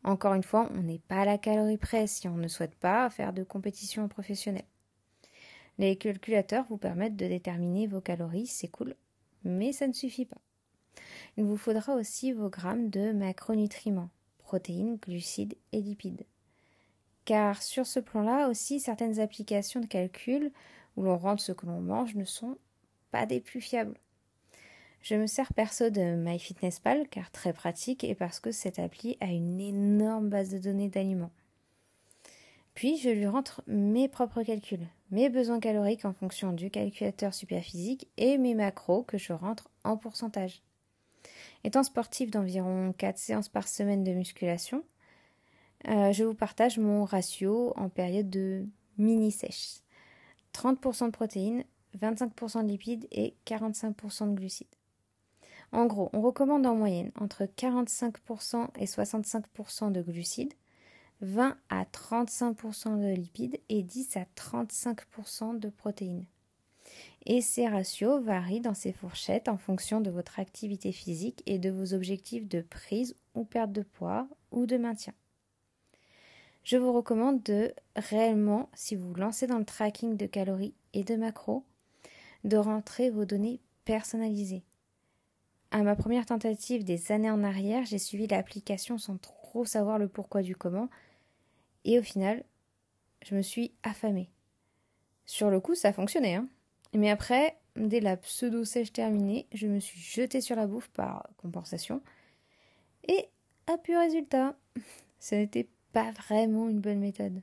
Encore 0.05 0.35
une 0.35 0.45
fois, 0.45 0.71
on 0.77 0.83
n'est 0.83 1.01
pas 1.01 1.23
à 1.23 1.25
la 1.25 1.39
calorie 1.39 1.77
près 1.77 2.07
si 2.07 2.29
on 2.29 2.37
ne 2.37 2.47
souhaite 2.47 2.77
pas 2.77 3.11
faire 3.11 3.33
de 3.33 3.43
compétition 3.43 4.07
professionnelle. 4.07 4.63
Les 5.79 5.97
calculateurs 5.97 6.67
vous 6.69 6.79
permettent 6.79 7.17
de 7.17 7.27
déterminer 7.27 7.89
vos 7.89 8.01
calories, 8.01 8.47
c'est 8.47 8.69
cool, 8.69 8.95
mais 9.43 9.73
ça 9.73 9.89
ne 9.89 9.93
suffit 9.93 10.27
pas. 10.27 10.41
Il 11.37 11.43
vous 11.43 11.57
faudra 11.57 11.97
aussi 11.97 12.31
vos 12.31 12.49
grammes 12.49 12.91
de 12.91 13.11
macronutriments, 13.11 14.11
protéines, 14.39 14.99
glucides 14.99 15.57
et 15.73 15.81
lipides. 15.81 16.27
Car 17.25 17.63
sur 17.63 17.87
ce 17.87 18.01
plan-là 18.01 18.49
aussi, 18.49 18.81
certaines 18.81 19.21
applications 19.21 19.81
de 19.81 19.87
calcul 19.87 20.53
où 20.97 21.03
l'on 21.03 21.17
rentre 21.17 21.43
ce 21.43 21.53
que 21.53 21.67
l'on 21.67 21.81
mange 21.81 22.15
ne 22.15 22.25
sont 22.25 22.59
pas 23.11 23.27
des 23.27 23.41
plus 23.41 23.61
fiables. 23.61 23.99
Je 25.01 25.15
me 25.17 25.27
sers 25.27 25.53
perso 25.53 25.91
de 25.91 26.15
MyFitnessPal 26.17 27.09
car 27.09 27.31
très 27.31 27.53
pratique 27.53 28.05
et 28.05 28.15
parce 28.15 28.41
que 28.41 28.53
cette 28.53 28.79
appli 28.79 29.19
a 29.21 29.27
une 29.27 29.61
énorme 29.61 30.31
base 30.31 30.51
de 30.51 30.59
données 30.59 30.89
d'aliments. 30.89 31.33
Puis 32.75 32.97
je 32.97 33.11
lui 33.11 33.27
rentre 33.27 33.63
mes 33.67 34.09
propres 34.09 34.43
calculs, 34.43 34.87
mes 35.11 35.29
besoins 35.29 35.61
caloriques 35.61 36.05
en 36.05 36.13
fonction 36.13 36.53
du 36.53 36.71
calculateur 36.71 37.33
superphysique 37.33 38.09
et 38.17 38.37
mes 38.39 38.55
macros 38.55 39.03
que 39.05 39.19
je 39.19 39.33
rentre 39.33 39.71
en 39.85 39.97
pourcentage. 39.97 40.63
Étant 41.63 41.83
sportif 41.83 42.31
d'environ 42.31 42.93
4 42.93 43.19
séances 43.19 43.49
par 43.49 43.69
semaine 43.69 44.05
de 44.05 44.13
musculation, 44.13 44.83
euh, 45.89 46.13
je 46.13 46.25
vous 46.25 46.35
partage 46.35 46.79
mon 46.79 47.05
ratio 47.05 47.73
en 47.77 47.89
période 47.89 48.31
de 48.31 48.67
mini-sèche. 48.99 49.81
30% 50.55 51.07
de 51.07 51.11
protéines, 51.11 51.65
25% 51.99 52.63
de 52.65 52.69
lipides 52.69 53.07
et 53.11 53.35
45% 53.47 54.31
de 54.31 54.35
glucides. 54.35 54.67
En 55.73 55.87
gros, 55.87 56.09
on 56.13 56.21
recommande 56.21 56.67
en 56.67 56.75
moyenne 56.75 57.11
entre 57.19 57.45
45% 57.45 58.69
et 58.79 58.85
65% 58.85 59.91
de 59.91 60.03
glucides, 60.03 60.55
20 61.21 61.57
à 61.69 61.85
35% 61.85 63.01
de 63.01 63.15
lipides 63.15 63.59
et 63.69 63.83
10 63.83 64.17
à 64.17 64.25
35% 64.37 65.59
de 65.59 65.69
protéines. 65.69 66.27
Et 67.27 67.41
ces 67.41 67.67
ratios 67.67 68.23
varient 68.23 68.61
dans 68.61 68.75
ces 68.75 68.93
fourchettes 68.93 69.49
en 69.49 69.57
fonction 69.57 70.01
de 70.01 70.11
votre 70.11 70.39
activité 70.39 70.93
physique 70.93 71.43
et 71.47 71.59
de 71.59 71.71
vos 71.71 71.95
objectifs 71.95 72.47
de 72.47 72.61
prise 72.61 73.17
ou 73.35 73.45
perte 73.45 73.73
de 73.73 73.83
poids 73.83 74.29
ou 74.51 74.67
de 74.67 74.77
maintien. 74.77 75.15
Je 76.65 76.79
vous 76.79 76.93
recommande 76.93 77.43
de 77.43 77.75
réellement, 77.95 78.71
si 78.75 78.97
vous 78.97 79.09
vous 79.09 79.15
lancez 79.15 79.47
dans 79.47 79.59
le 79.59 79.65
tracking 79.65 80.17
de 80.17 80.27
calories 80.27 80.75
et 80.95 81.05
de 81.05 81.15
macros, 81.15 81.65
de 82.45 82.57
rentrer 82.57 83.11
vos 83.11 83.27
données 83.27 83.61
personnalisées. 83.85 84.65
À 85.71 85.83
ma 85.83 85.95
première 85.95 86.25
tentative 86.25 86.85
des 86.85 87.13
années 87.13 87.31
en 87.31 87.45
arrière, 87.45 87.85
j'ai 87.85 87.99
suivi 87.99 88.27
l'application 88.27 88.97
sans 88.97 89.19
trop 89.19 89.65
savoir 89.65 89.99
le 89.99 90.09
pourquoi 90.09 90.43
du 90.43 90.57
comment 90.57 90.89
et 91.85 91.99
au 91.99 92.03
final, 92.03 92.45
je 93.23 93.35
me 93.35 93.43
suis 93.43 93.75
affamée. 93.83 94.31
Sur 95.27 95.51
le 95.51 95.61
coup, 95.61 95.75
ça 95.75 95.93
fonctionnait. 95.93 96.35
Hein 96.35 96.49
Mais 96.95 97.11
après, 97.11 97.59
dès 97.77 98.01
la 98.01 98.17
pseudo-sèche 98.17 98.93
terminée, 98.93 99.47
je 99.53 99.67
me 99.67 99.81
suis 99.81 100.01
jetée 100.01 100.41
sur 100.41 100.57
la 100.57 100.67
bouffe 100.67 100.89
par 100.89 101.29
compensation. 101.37 102.03
Et 103.07 103.29
à 103.67 103.77
pu 103.77 103.97
résultat, 103.97 104.57
ce 105.21 105.35
n'était 105.35 105.69
pas 105.95 106.11
vraiment 106.11 106.69
une 106.69 106.81
bonne 106.81 106.99
méthode. 106.99 107.41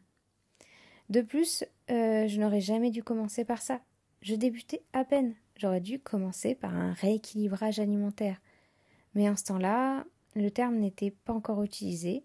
De 1.09 1.21
plus, 1.21 1.65
euh, 1.89 2.27
je 2.27 2.39
n'aurais 2.39 2.61
jamais 2.61 2.91
dû 2.91 3.03
commencer 3.03 3.43
par 3.43 3.61
ça. 3.61 3.81
Je 4.21 4.35
débutais 4.35 4.83
à 4.93 5.03
peine. 5.03 5.33
J'aurais 5.57 5.81
dû 5.81 5.99
commencer 5.99 6.53
par 6.53 6.75
un 6.75 6.93
rééquilibrage 6.93 7.79
alimentaire. 7.79 8.39
Mais 9.15 9.27
en 9.27 9.35
ce 9.35 9.45
temps-là, 9.45 10.05
le 10.35 10.51
terme 10.51 10.75
n'était 10.75 11.11
pas 11.11 11.33
encore 11.33 11.63
utilisé 11.63 12.23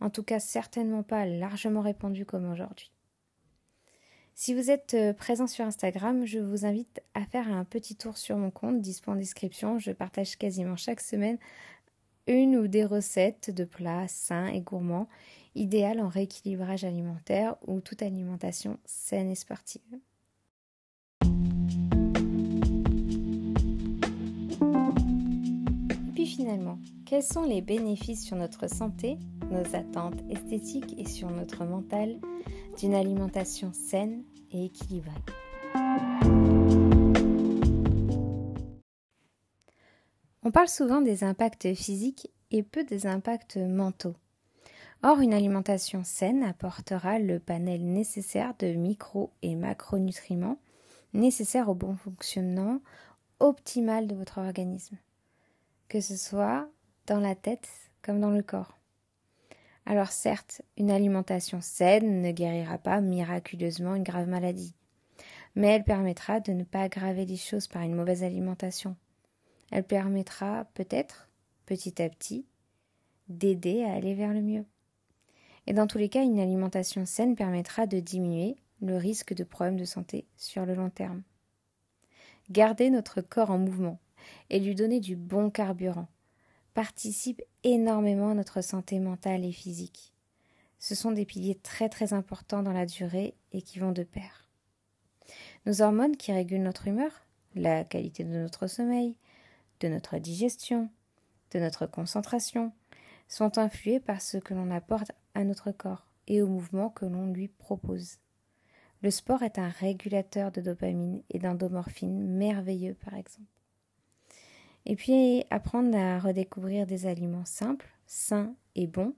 en 0.00 0.10
tout 0.10 0.22
cas 0.22 0.38
certainement 0.38 1.02
pas 1.02 1.26
largement 1.26 1.80
répandu 1.80 2.24
comme 2.24 2.50
aujourd'hui. 2.50 2.92
Si 4.34 4.54
vous 4.54 4.70
êtes 4.70 4.94
euh, 4.94 5.12
présent 5.12 5.48
sur 5.48 5.64
Instagram, 5.64 6.24
je 6.24 6.38
vous 6.38 6.64
invite 6.64 7.02
à 7.14 7.24
faire 7.24 7.48
un 7.48 7.64
petit 7.64 7.96
tour 7.96 8.16
sur 8.16 8.36
mon 8.36 8.52
compte, 8.52 8.80
dispo 8.80 9.10
en 9.10 9.16
description. 9.16 9.80
Je 9.80 9.90
partage 9.90 10.36
quasiment 10.36 10.76
chaque 10.76 11.00
semaine 11.00 11.38
une 12.28 12.56
ou 12.56 12.68
des 12.68 12.84
recettes 12.84 13.50
de 13.50 13.64
plats 13.64 14.06
sains 14.06 14.48
et 14.48 14.60
gourmands, 14.60 15.08
idéales 15.54 16.00
en 16.00 16.08
rééquilibrage 16.08 16.84
alimentaire 16.84 17.56
ou 17.66 17.80
toute 17.80 18.02
alimentation 18.02 18.78
saine 18.84 19.30
et 19.30 19.34
sportive. 19.34 19.80
Et 25.90 26.12
puis 26.14 26.26
finalement, 26.26 26.78
quels 27.06 27.22
sont 27.22 27.44
les 27.44 27.62
bénéfices 27.62 28.24
sur 28.24 28.36
notre 28.36 28.68
santé 28.68 29.18
nos 29.50 29.74
attentes 29.74 30.20
esthétiques 30.28 30.94
et 30.98 31.08
sur 31.08 31.30
notre 31.30 31.64
mental 31.64 32.20
d'une 32.78 32.94
alimentation 32.94 33.72
saine 33.72 34.22
et 34.52 34.66
équilibrée? 34.66 35.10
On 40.48 40.50
parle 40.50 40.68
souvent 40.68 41.02
des 41.02 41.24
impacts 41.24 41.74
physiques 41.74 42.30
et 42.50 42.62
peu 42.62 42.82
des 42.82 43.06
impacts 43.06 43.58
mentaux. 43.58 44.16
Or, 45.02 45.20
une 45.20 45.34
alimentation 45.34 46.04
saine 46.04 46.42
apportera 46.42 47.18
le 47.18 47.38
panel 47.38 47.84
nécessaire 47.84 48.54
de 48.58 48.68
micro 48.68 49.30
et 49.42 49.54
macronutriments 49.56 50.58
nécessaires 51.12 51.68
au 51.68 51.74
bon 51.74 51.96
fonctionnement 51.96 52.80
optimal 53.40 54.06
de 54.06 54.14
votre 54.14 54.38
organisme, 54.38 54.96
que 55.90 56.00
ce 56.00 56.16
soit 56.16 56.66
dans 57.06 57.20
la 57.20 57.34
tête 57.34 57.68
comme 58.00 58.18
dans 58.18 58.30
le 58.30 58.42
corps. 58.42 58.78
Alors 59.84 60.12
certes, 60.12 60.62
une 60.78 60.90
alimentation 60.90 61.60
saine 61.60 62.22
ne 62.22 62.32
guérira 62.32 62.78
pas 62.78 63.02
miraculeusement 63.02 63.96
une 63.96 64.02
grave 64.02 64.28
maladie, 64.28 64.74
mais 65.56 65.66
elle 65.66 65.84
permettra 65.84 66.40
de 66.40 66.52
ne 66.52 66.64
pas 66.64 66.84
aggraver 66.84 67.26
les 67.26 67.36
choses 67.36 67.66
par 67.66 67.82
une 67.82 67.94
mauvaise 67.94 68.24
alimentation. 68.24 68.96
Elle 69.70 69.84
permettra 69.84 70.64
peut-être, 70.74 71.28
petit 71.66 72.00
à 72.02 72.08
petit, 72.08 72.46
d'aider 73.28 73.84
à 73.84 73.92
aller 73.92 74.14
vers 74.14 74.32
le 74.32 74.42
mieux. 74.42 74.64
Et 75.66 75.74
dans 75.74 75.86
tous 75.86 75.98
les 75.98 76.08
cas, 76.08 76.22
une 76.22 76.40
alimentation 76.40 77.04
saine 77.04 77.36
permettra 77.36 77.86
de 77.86 78.00
diminuer 78.00 78.56
le 78.80 78.96
risque 78.96 79.34
de 79.34 79.44
problèmes 79.44 79.76
de 79.76 79.84
santé 79.84 80.26
sur 80.36 80.64
le 80.64 80.74
long 80.74 80.90
terme. 80.90 81.22
Garder 82.50 82.88
notre 82.88 83.20
corps 83.20 83.50
en 83.50 83.58
mouvement 83.58 83.98
et 84.48 84.60
lui 84.60 84.74
donner 84.74 85.00
du 85.00 85.16
bon 85.16 85.50
carburant 85.50 86.08
participe 86.72 87.42
énormément 87.64 88.30
à 88.30 88.34
notre 88.34 88.62
santé 88.62 89.00
mentale 89.00 89.44
et 89.44 89.52
physique. 89.52 90.12
Ce 90.78 90.94
sont 90.94 91.10
des 91.10 91.26
piliers 91.26 91.56
très 91.56 91.88
très 91.88 92.12
importants 92.12 92.62
dans 92.62 92.72
la 92.72 92.86
durée 92.86 93.34
et 93.52 93.62
qui 93.62 93.78
vont 93.78 93.92
de 93.92 94.04
pair. 94.04 94.48
Nos 95.66 95.82
hormones 95.82 96.16
qui 96.16 96.32
régulent 96.32 96.62
notre 96.62 96.86
humeur, 96.86 97.26
la 97.54 97.84
qualité 97.84 98.24
de 98.24 98.30
notre 98.30 98.68
sommeil, 98.68 99.16
de 99.80 99.88
notre 99.88 100.18
digestion, 100.18 100.88
de 101.52 101.58
notre 101.58 101.86
concentration, 101.86 102.72
sont 103.28 103.58
influées 103.58 104.00
par 104.00 104.20
ce 104.20 104.38
que 104.38 104.54
l'on 104.54 104.70
apporte 104.70 105.12
à 105.34 105.44
notre 105.44 105.70
corps 105.70 106.06
et 106.26 106.42
au 106.42 106.46
mouvement 106.46 106.90
que 106.90 107.06
l'on 107.06 107.26
lui 107.26 107.48
propose. 107.48 108.18
Le 109.02 109.10
sport 109.10 109.42
est 109.42 109.58
un 109.58 109.68
régulateur 109.68 110.50
de 110.50 110.60
dopamine 110.60 111.22
et 111.30 111.38
d'endomorphine 111.38 112.26
merveilleux 112.26 112.94
par 112.94 113.14
exemple. 113.14 113.46
Et 114.86 114.96
puis 114.96 115.44
apprendre 115.50 115.96
à 115.96 116.18
redécouvrir 116.18 116.86
des 116.86 117.06
aliments 117.06 117.44
simples, 117.44 117.88
sains 118.06 118.54
et 118.74 118.86
bons, 118.86 119.14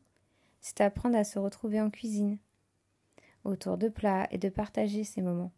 c'est 0.60 0.80
apprendre 0.80 1.16
à 1.16 1.24
se 1.24 1.38
retrouver 1.38 1.80
en 1.80 1.90
cuisine, 1.90 2.38
autour 3.44 3.78
de 3.78 3.88
plats 3.88 4.26
et 4.30 4.38
de 4.38 4.48
partager 4.48 5.04
ces 5.04 5.22
moments. 5.22 5.52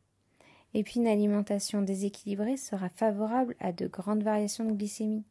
Et 0.75 0.85
puis 0.85 1.01
une 1.01 1.07
alimentation 1.07 1.83
déséquilibrée 1.83 2.57
sera 2.57 2.89
favorable 2.89 3.57
à 3.61 3.73
de 3.73 3.87
grandes 3.87 4.23
variations 4.23 4.65
de 4.65 4.73
glycémie, 4.73 5.25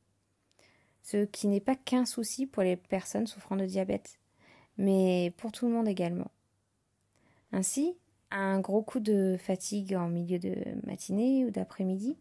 ce 1.01 1.25
qui 1.25 1.47
n'est 1.47 1.59
pas 1.59 1.75
qu'un 1.75 2.05
souci 2.05 2.45
pour 2.45 2.63
les 2.63 2.75
personnes 2.75 3.27
souffrant 3.27 3.55
de 3.55 3.65
diabète, 3.65 4.19
mais 4.77 5.33
pour 5.37 5.51
tout 5.51 5.67
le 5.67 5.73
monde 5.73 5.87
également. 5.87 6.29
Ainsi, 7.51 7.97
un 8.29 8.59
gros 8.59 8.81
coup 8.81 8.99
de 8.99 9.35
fatigue 9.39 9.95
en 9.95 10.07
milieu 10.07 10.39
de 10.39 10.55
matinée 10.85 11.45
ou 11.45 11.51
d'après-midi 11.51 12.17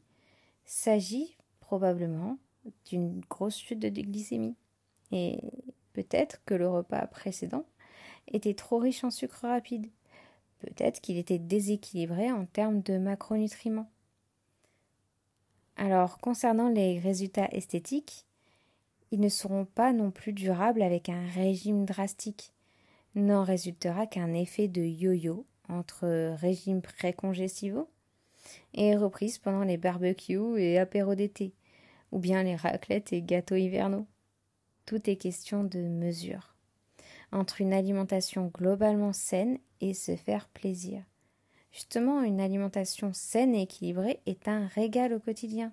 s'agit 0.64 1.36
probablement 1.60 2.38
d'une 2.86 3.20
grosse 3.30 3.58
chute 3.58 3.78
de 3.78 3.88
glycémie. 3.88 4.56
Et 5.12 5.40
peut-être 5.92 6.42
que 6.44 6.54
le 6.54 6.68
repas 6.68 7.06
précédent 7.06 7.64
était 8.28 8.54
trop 8.54 8.78
riche 8.78 9.04
en 9.04 9.10
sucre 9.10 9.46
rapide. 9.46 9.88
Peut-être 10.60 11.00
qu'il 11.00 11.16
était 11.16 11.38
déséquilibré 11.38 12.30
en 12.30 12.44
termes 12.46 12.82
de 12.82 12.98
macronutriments. 12.98 13.90
Alors, 15.76 16.18
concernant 16.18 16.68
les 16.68 16.98
résultats 16.98 17.48
esthétiques, 17.52 18.26
ils 19.10 19.20
ne 19.20 19.28
seront 19.28 19.64
pas 19.64 19.92
non 19.92 20.10
plus 20.10 20.32
durables 20.32 20.82
avec 20.82 21.08
un 21.08 21.26
régime 21.34 21.84
drastique. 21.84 22.52
N'en 23.14 23.42
résultera 23.42 24.06
qu'un 24.06 24.34
effet 24.34 24.68
de 24.68 24.82
yo-yo 24.82 25.46
entre 25.68 26.34
régimes 26.36 26.82
précongestivaux 26.82 27.88
et 28.74 28.96
reprise 28.96 29.38
pendant 29.38 29.64
les 29.64 29.78
barbecues 29.78 30.58
et 30.58 30.78
apéros 30.78 31.14
d'été, 31.14 31.54
ou 32.12 32.18
bien 32.18 32.42
les 32.42 32.56
raclettes 32.56 33.12
et 33.12 33.22
gâteaux 33.22 33.56
hivernaux. 33.56 34.06
Tout 34.86 35.08
est 35.08 35.16
question 35.16 35.64
de 35.64 35.80
mesure 35.80 36.49
entre 37.32 37.60
une 37.60 37.72
alimentation 37.72 38.50
globalement 38.54 39.12
saine 39.12 39.58
et 39.80 39.94
se 39.94 40.16
faire 40.16 40.48
plaisir. 40.48 41.02
Justement, 41.72 42.22
une 42.22 42.40
alimentation 42.40 43.12
saine 43.12 43.54
et 43.54 43.62
équilibrée 43.62 44.20
est 44.26 44.48
un 44.48 44.66
régal 44.66 45.12
au 45.12 45.20
quotidien. 45.20 45.72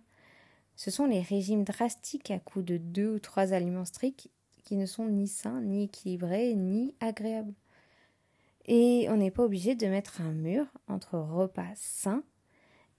Ce 0.76 0.91
sont 0.91 1.08
les 1.08 1.22
régimes 1.22 1.63
drastiques 1.63 2.30
à 2.30 2.38
coup 2.38 2.62
de 2.62 2.78
deux 2.78 3.15
ou 3.15 3.20
trois 3.20 3.54
aliments 3.54 3.86
stricts 3.86 4.30
qui 4.63 4.76
ne 4.76 4.86
sont 4.86 5.08
ni 5.08 5.28
sains, 5.28 5.62
ni 5.62 5.86
équilibrés, 5.86 6.54
ni 6.54 6.93
agréables. 7.00 7.54
Et 8.65 9.08
on 9.10 9.17
n'est 9.17 9.32
pas 9.32 9.43
obligé 9.43 9.76
de 9.76 9.88
mettre 9.88 10.22
un 10.22 10.34
mur 10.34 10.65
entre 10.88 11.17
repas 11.17 11.74
sains 11.76 12.24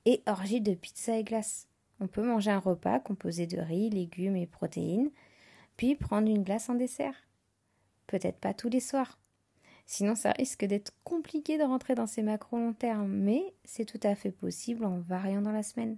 et 0.06 0.22
orgie 0.26 0.62
de 0.62 0.74
pizza 0.74 1.16
et 1.16 1.24
glace. 1.24 1.68
On 2.00 2.06
peut 2.06 2.22
manger 2.22 2.50
un 2.50 2.58
repas 2.58 2.98
composé 2.98 3.46
de 3.46 3.58
riz, 3.58 3.90
légumes 3.90 4.36
et 4.36 4.46
protéines, 4.46 5.10
puis 5.76 5.94
prendre 5.94 6.28
une 6.28 6.42
glace 6.42 6.68
en 6.68 6.74
dessert. 6.74 7.27
Peut-être 8.08 8.40
pas 8.40 8.54
tous 8.54 8.68
les 8.68 8.80
soirs. 8.80 9.20
Sinon, 9.86 10.16
ça 10.16 10.32
risque 10.32 10.64
d'être 10.64 10.92
compliqué 11.04 11.56
de 11.56 11.62
rentrer 11.62 11.94
dans 11.94 12.06
ces 12.06 12.22
macros 12.22 12.58
long 12.58 12.72
terme, 12.72 13.08
mais 13.08 13.54
c'est 13.64 13.84
tout 13.84 14.00
à 14.02 14.16
fait 14.16 14.32
possible 14.32 14.84
en 14.84 14.98
variant 14.98 15.40
dans 15.40 15.52
la 15.52 15.62
semaine. 15.62 15.96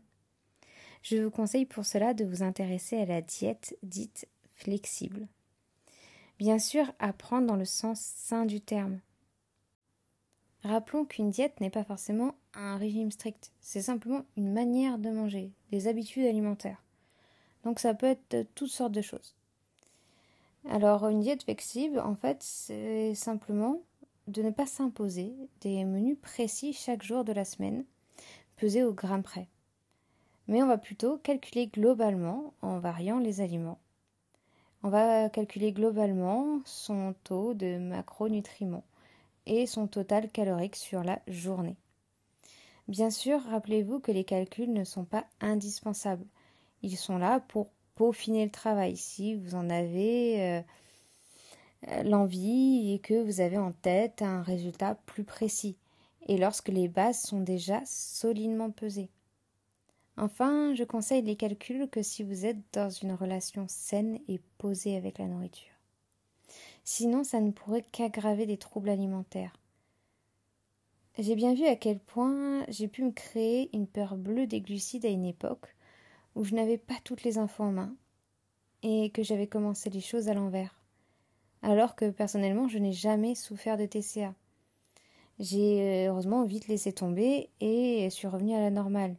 Je 1.02 1.16
vous 1.16 1.30
conseille 1.30 1.64
pour 1.64 1.86
cela 1.86 2.12
de 2.12 2.24
vous 2.24 2.42
intéresser 2.42 2.98
à 2.98 3.06
la 3.06 3.22
diète 3.22 3.76
dite 3.82 4.28
flexible. 4.52 5.26
Bien 6.38 6.58
sûr, 6.58 6.92
à 6.98 7.12
prendre 7.12 7.46
dans 7.46 7.56
le 7.56 7.64
sens 7.64 8.00
sain 8.00 8.44
du 8.44 8.60
terme. 8.60 9.00
Rappelons 10.62 11.06
qu'une 11.06 11.30
diète 11.30 11.60
n'est 11.60 11.70
pas 11.70 11.84
forcément 11.84 12.34
un 12.52 12.76
régime 12.76 13.10
strict, 13.10 13.52
c'est 13.60 13.82
simplement 13.82 14.24
une 14.36 14.52
manière 14.52 14.98
de 14.98 15.10
manger, 15.10 15.52
des 15.70 15.88
habitudes 15.88 16.26
alimentaires. 16.26 16.84
Donc 17.64 17.78
ça 17.78 17.94
peut 17.94 18.06
être 18.06 18.46
toutes 18.54 18.70
sortes 18.70 18.92
de 18.92 19.00
choses. 19.00 19.34
Alors 20.68 21.08
une 21.08 21.20
diète 21.20 21.44
flexible, 21.44 21.98
en 22.00 22.14
fait, 22.14 22.42
c'est 22.42 23.14
simplement 23.14 23.80
de 24.26 24.42
ne 24.42 24.50
pas 24.50 24.66
s'imposer 24.66 25.34
des 25.60 25.84
menus 25.84 26.18
précis 26.20 26.72
chaque 26.72 27.02
jour 27.02 27.24
de 27.24 27.32
la 27.32 27.44
semaine, 27.44 27.84
pesés 28.56 28.84
au 28.84 28.92
gramme 28.92 29.22
près. 29.22 29.48
Mais 30.46 30.62
on 30.62 30.66
va 30.66 30.78
plutôt 30.78 31.18
calculer 31.18 31.66
globalement 31.66 32.54
en 32.62 32.78
variant 32.78 33.18
les 33.18 33.40
aliments. 33.40 33.80
On 34.82 34.88
va 34.88 35.28
calculer 35.28 35.72
globalement 35.72 36.60
son 36.64 37.14
taux 37.24 37.54
de 37.54 37.78
macronutriments 37.78 38.84
et 39.46 39.66
son 39.66 39.86
total 39.86 40.30
calorique 40.30 40.76
sur 40.76 41.02
la 41.02 41.20
journée. 41.26 41.76
Bien 42.88 43.10
sûr, 43.10 43.40
rappelez-vous 43.42 44.00
que 44.00 44.12
les 44.12 44.24
calculs 44.24 44.72
ne 44.72 44.84
sont 44.84 45.04
pas 45.04 45.24
indispensables. 45.40 46.26
Ils 46.82 46.96
sont 46.96 47.18
là 47.18 47.40
pour 47.40 47.70
peaufiner 48.00 48.46
le 48.46 48.50
travail 48.50 48.96
si 48.96 49.34
vous 49.34 49.54
en 49.54 49.68
avez 49.68 50.62
euh, 51.86 52.02
l'envie 52.02 52.94
et 52.94 52.98
que 52.98 53.22
vous 53.22 53.42
avez 53.42 53.58
en 53.58 53.72
tête 53.72 54.22
un 54.22 54.40
résultat 54.40 54.94
plus 55.04 55.22
précis 55.22 55.76
et 56.26 56.38
lorsque 56.38 56.68
les 56.70 56.88
bases 56.88 57.20
sont 57.20 57.40
déjà 57.40 57.82
solidement 57.84 58.70
pesées. 58.70 59.10
Enfin, 60.16 60.74
je 60.74 60.84
conseille 60.84 61.20
les 61.20 61.36
calculs 61.36 61.90
que 61.90 62.02
si 62.02 62.22
vous 62.22 62.46
êtes 62.46 62.56
dans 62.72 62.88
une 62.88 63.12
relation 63.12 63.66
saine 63.68 64.18
et 64.28 64.40
posée 64.56 64.96
avec 64.96 65.18
la 65.18 65.26
nourriture. 65.26 65.74
Sinon, 66.84 67.22
ça 67.22 67.42
ne 67.42 67.50
pourrait 67.50 67.84
qu'aggraver 67.92 68.46
des 68.46 68.56
troubles 68.56 68.88
alimentaires. 68.88 69.52
J'ai 71.18 71.34
bien 71.34 71.52
vu 71.52 71.66
à 71.66 71.76
quel 71.76 71.98
point 71.98 72.64
j'ai 72.68 72.88
pu 72.88 73.04
me 73.04 73.12
créer 73.12 73.68
une 73.76 73.86
peur 73.86 74.16
bleue 74.16 74.46
des 74.46 74.62
glucides 74.62 75.04
à 75.04 75.10
une 75.10 75.26
époque 75.26 75.76
où 76.34 76.44
je 76.44 76.54
n'avais 76.54 76.78
pas 76.78 76.94
toutes 77.04 77.24
les 77.24 77.38
infos 77.38 77.64
en 77.64 77.72
main 77.72 77.94
et 78.82 79.10
que 79.10 79.22
j'avais 79.22 79.46
commencé 79.46 79.90
les 79.90 80.00
choses 80.00 80.28
à 80.28 80.34
l'envers, 80.34 80.74
alors 81.62 81.96
que 81.96 82.10
personnellement 82.10 82.68
je 82.68 82.78
n'ai 82.78 82.92
jamais 82.92 83.34
souffert 83.34 83.76
de 83.76 83.86
TCA. 83.86 84.34
J'ai 85.38 86.06
euh, 86.06 86.10
heureusement 86.10 86.44
vite 86.44 86.68
laissé 86.68 86.92
tomber 86.92 87.48
et 87.60 88.08
suis 88.10 88.28
revenue 88.28 88.54
à 88.54 88.60
la 88.60 88.70
normale. 88.70 89.16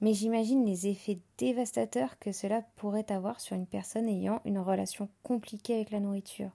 Mais 0.00 0.14
j'imagine 0.14 0.66
les 0.66 0.88
effets 0.88 1.20
dévastateurs 1.38 2.18
que 2.18 2.32
cela 2.32 2.62
pourrait 2.74 3.12
avoir 3.12 3.40
sur 3.40 3.54
une 3.54 3.68
personne 3.68 4.08
ayant 4.08 4.40
une 4.44 4.58
relation 4.58 5.08
compliquée 5.22 5.76
avec 5.76 5.92
la 5.92 6.00
nourriture. 6.00 6.50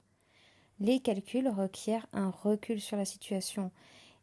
Les 0.82 1.00
calculs 1.00 1.48
requièrent 1.48 2.08
un 2.12 2.30
recul 2.30 2.82
sur 2.82 2.98
la 2.98 3.06
situation 3.06 3.72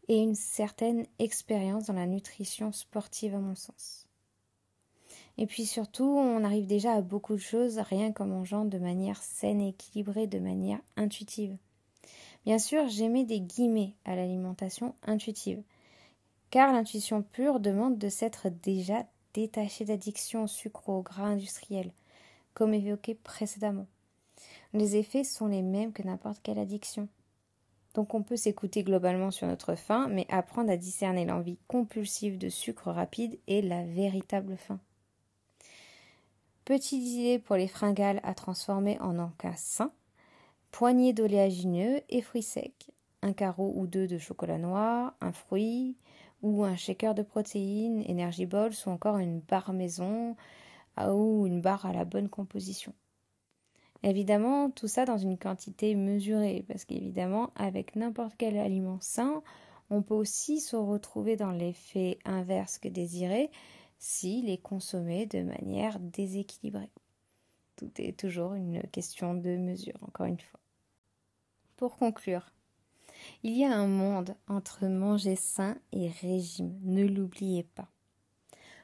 et 0.09 0.19
une 0.19 0.35
certaine 0.35 1.07
expérience 1.19 1.87
dans 1.87 1.95
la 1.95 2.07
nutrition 2.07 2.71
sportive 2.71 3.35
à 3.35 3.41
mon 3.41 3.55
sens. 3.55 4.04
Et 5.37 5.47
puis 5.47 5.66
surtout, 5.66 6.05
on 6.05 6.44
arrive 6.44 6.66
déjà 6.66 6.92
à 6.92 7.03
beaucoup 7.03 7.35
de 7.35 7.40
choses 7.40 7.79
rien 7.79 8.12
qu'en 8.12 8.27
mangeant 8.27 8.64
de 8.64 8.79
manière 8.79 9.20
saine 9.23 9.61
et 9.61 9.70
équilibrée, 9.70 10.27
de 10.27 10.38
manière 10.38 10.81
intuitive. 10.97 11.57
Bien 12.44 12.59
sûr, 12.59 12.88
j'aimais 12.88 13.25
des 13.25 13.40
guillemets 13.40 13.94
à 14.05 14.14
l'alimentation 14.14 14.94
intuitive, 15.03 15.62
car 16.51 16.73
l'intuition 16.73 17.23
pure 17.23 17.59
demande 17.59 17.99
de 17.99 18.09
s'être 18.09 18.49
déjà 18.49 19.07
détaché 19.33 19.85
d'addiction 19.85 20.44
au 20.44 20.47
sucre 20.47 20.88
ou 20.88 20.92
au 20.92 21.03
gras 21.03 21.25
industriel, 21.25 21.90
comme 22.53 22.75
évoqué 22.75 23.14
précédemment. 23.14 23.87
Les 24.73 24.97
effets 24.97 25.25
sont 25.25 25.47
les 25.47 25.62
mêmes 25.62 25.92
que 25.92 26.03
n'importe 26.03 26.40
quelle 26.42 26.59
addiction. 26.59 27.09
Donc 27.94 28.14
on 28.14 28.23
peut 28.23 28.37
s'écouter 28.37 28.83
globalement 28.83 29.31
sur 29.31 29.47
notre 29.47 29.75
faim, 29.75 30.09
mais 30.11 30.27
apprendre 30.29 30.70
à 30.70 30.77
discerner 30.77 31.25
l'envie 31.25 31.59
compulsive 31.66 32.38
de 32.38 32.49
sucre 32.49 32.90
rapide 32.90 33.38
et 33.47 33.62
la 33.62 33.85
véritable 33.85 34.57
faim. 34.57 34.81
Petite 36.64 37.05
idée 37.05 37.38
pour 37.38 37.57
les 37.57 37.68
fringales 37.68 38.20
à 38.22 38.33
transformer 38.33 38.98
en 39.00 39.18
encas 39.18 39.57
sain. 39.57 39.92
Poignée 40.70 41.12
d'oléagineux 41.12 42.00
et 42.09 42.22
fruits 42.22 42.42
secs. 42.42 42.87
Un 43.20 43.35
carreau 43.35 43.74
ou 43.77 43.87
deux 43.87 44.07
de 44.07 44.16
chocolat 44.16 44.57
noir, 44.57 45.12
un 45.20 45.33
fruit 45.33 45.94
ou 46.40 46.64
un 46.64 46.74
shaker 46.74 47.14
de 47.14 47.22
protéines, 47.22 48.03
Energy 48.09 48.46
Balls 48.46 48.72
ou 48.87 48.88
encore 48.88 49.18
une 49.18 49.40
barre 49.40 49.74
maison 49.74 50.37
ou 50.98 51.46
une 51.46 51.61
barre 51.61 51.85
à 51.85 51.92
la 51.92 52.07
bonne 52.07 52.31
composition. 52.31 52.94
Évidemment, 54.03 54.70
tout 54.70 54.88
ça 54.88 55.05
dans 55.05 55.18
une 55.18 55.37
quantité 55.37 55.94
mesurée, 55.94 56.64
parce 56.66 56.87
qu'évidemment, 56.87 57.50
avec 57.57 57.94
n'importe 57.94 58.37
quel 58.38 58.57
aliment 58.57 59.00
sain, 59.03 59.42
on 59.90 60.00
peut 60.00 60.14
aussi 60.14 60.61
se 60.61 60.77
retrouver 60.77 61.37
dans 61.37 61.53
l'effet 61.53 62.18
inverse 62.24 62.79
que 62.79 62.88
désiré 62.88 63.50
s'il 64.05 64.51
est 64.51 64.59
consommé 64.59 65.25
de 65.25 65.43
manière 65.43 65.99
déséquilibrée. 65.99 66.90
Tout 67.77 67.90
est 67.97 68.19
toujours 68.19 68.53
une 68.53 68.83
question 68.88 69.33
de 69.33 69.57
mesure, 69.57 69.97
encore 70.03 70.27
une 70.27 70.38
fois. 70.38 70.61
Pour 71.77 71.97
conclure, 71.97 72.53
il 73.43 73.57
y 73.57 73.64
a 73.64 73.75
un 73.75 73.87
monde 73.87 74.37
entre 74.47 74.87
manger 74.88 75.37
sain 75.37 75.79
et 75.90 76.11
régime, 76.21 76.79
ne 76.83 77.07
l'oubliez 77.07 77.62
pas. 77.62 77.88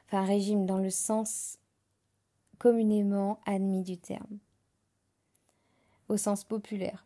Enfin, 0.07 0.25
régime 0.25 0.65
dans 0.65 0.79
le 0.79 0.89
sens 0.89 1.59
communément 2.57 3.39
admis 3.45 3.83
du 3.83 3.99
terme 3.99 4.39
au 6.09 6.17
sens 6.17 6.43
populaire, 6.43 7.05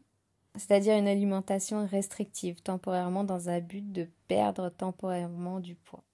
c'est-à-dire 0.56 0.95
une 0.97 1.10
alimentation 1.10 1.86
restrictive 1.86 2.62
temporairement 2.62 3.25
dans 3.25 3.49
un 3.49 3.60
but 3.60 3.91
de 3.91 4.08
perdre 4.30 4.69
temporairement 4.69 5.60
du 5.60 5.75
poids. 5.75 6.06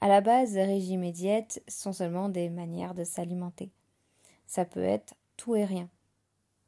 À 0.00 0.08
la 0.08 0.20
base, 0.20 0.56
régime 0.56 1.02
et 1.02 1.12
diète 1.12 1.62
sont 1.66 1.92
seulement 1.92 2.28
des 2.28 2.50
manières 2.50 2.94
de 2.94 3.04
s'alimenter. 3.04 3.70
Ça 4.46 4.64
peut 4.64 4.82
être 4.82 5.14
tout 5.36 5.56
et 5.56 5.64
rien. 5.64 5.88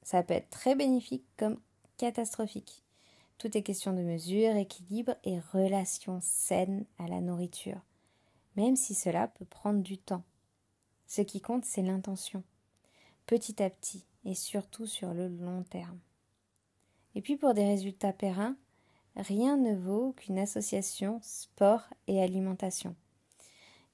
Ça 0.03 0.23
peut 0.23 0.35
être 0.35 0.51
très 0.51 0.75
bénéfique 0.75 1.25
comme 1.37 1.61
catastrophique. 1.97 2.83
Tout 3.39 3.57
est 3.57 3.63
question 3.63 3.93
de 3.93 4.03
mesure, 4.03 4.57
équilibre 4.57 5.15
et 5.25 5.39
relation 5.39 6.19
saine 6.21 6.85
à 6.99 7.07
la 7.07 7.21
nourriture, 7.21 7.81
même 8.57 8.77
si 8.77 8.95
cela 8.95 9.29
peut 9.29 9.45
prendre 9.45 9.81
du 9.81 9.97
temps. 9.97 10.25
Ce 11.07 11.23
qui 11.23 11.41
compte, 11.41 11.65
c'est 11.65 11.83
l'intention. 11.83 12.43
Petit 13.27 13.63
à 13.63 13.71
petit, 13.71 14.05
et 14.25 14.35
surtout 14.35 14.87
sur 14.87 15.15
le 15.15 15.29
long 15.29 15.63
terme. 15.63 15.99
Et 17.15 17.23
puis 17.23 17.37
pour 17.37 17.55
des 17.55 17.65
résultats 17.65 18.13
pérennes, 18.13 18.57
rien 19.17 19.57
ne 19.57 19.75
vaut 19.75 20.13
qu'une 20.13 20.39
association 20.39 21.19
sport 21.23 21.83
et 22.07 22.23
alimentation, 22.23 22.95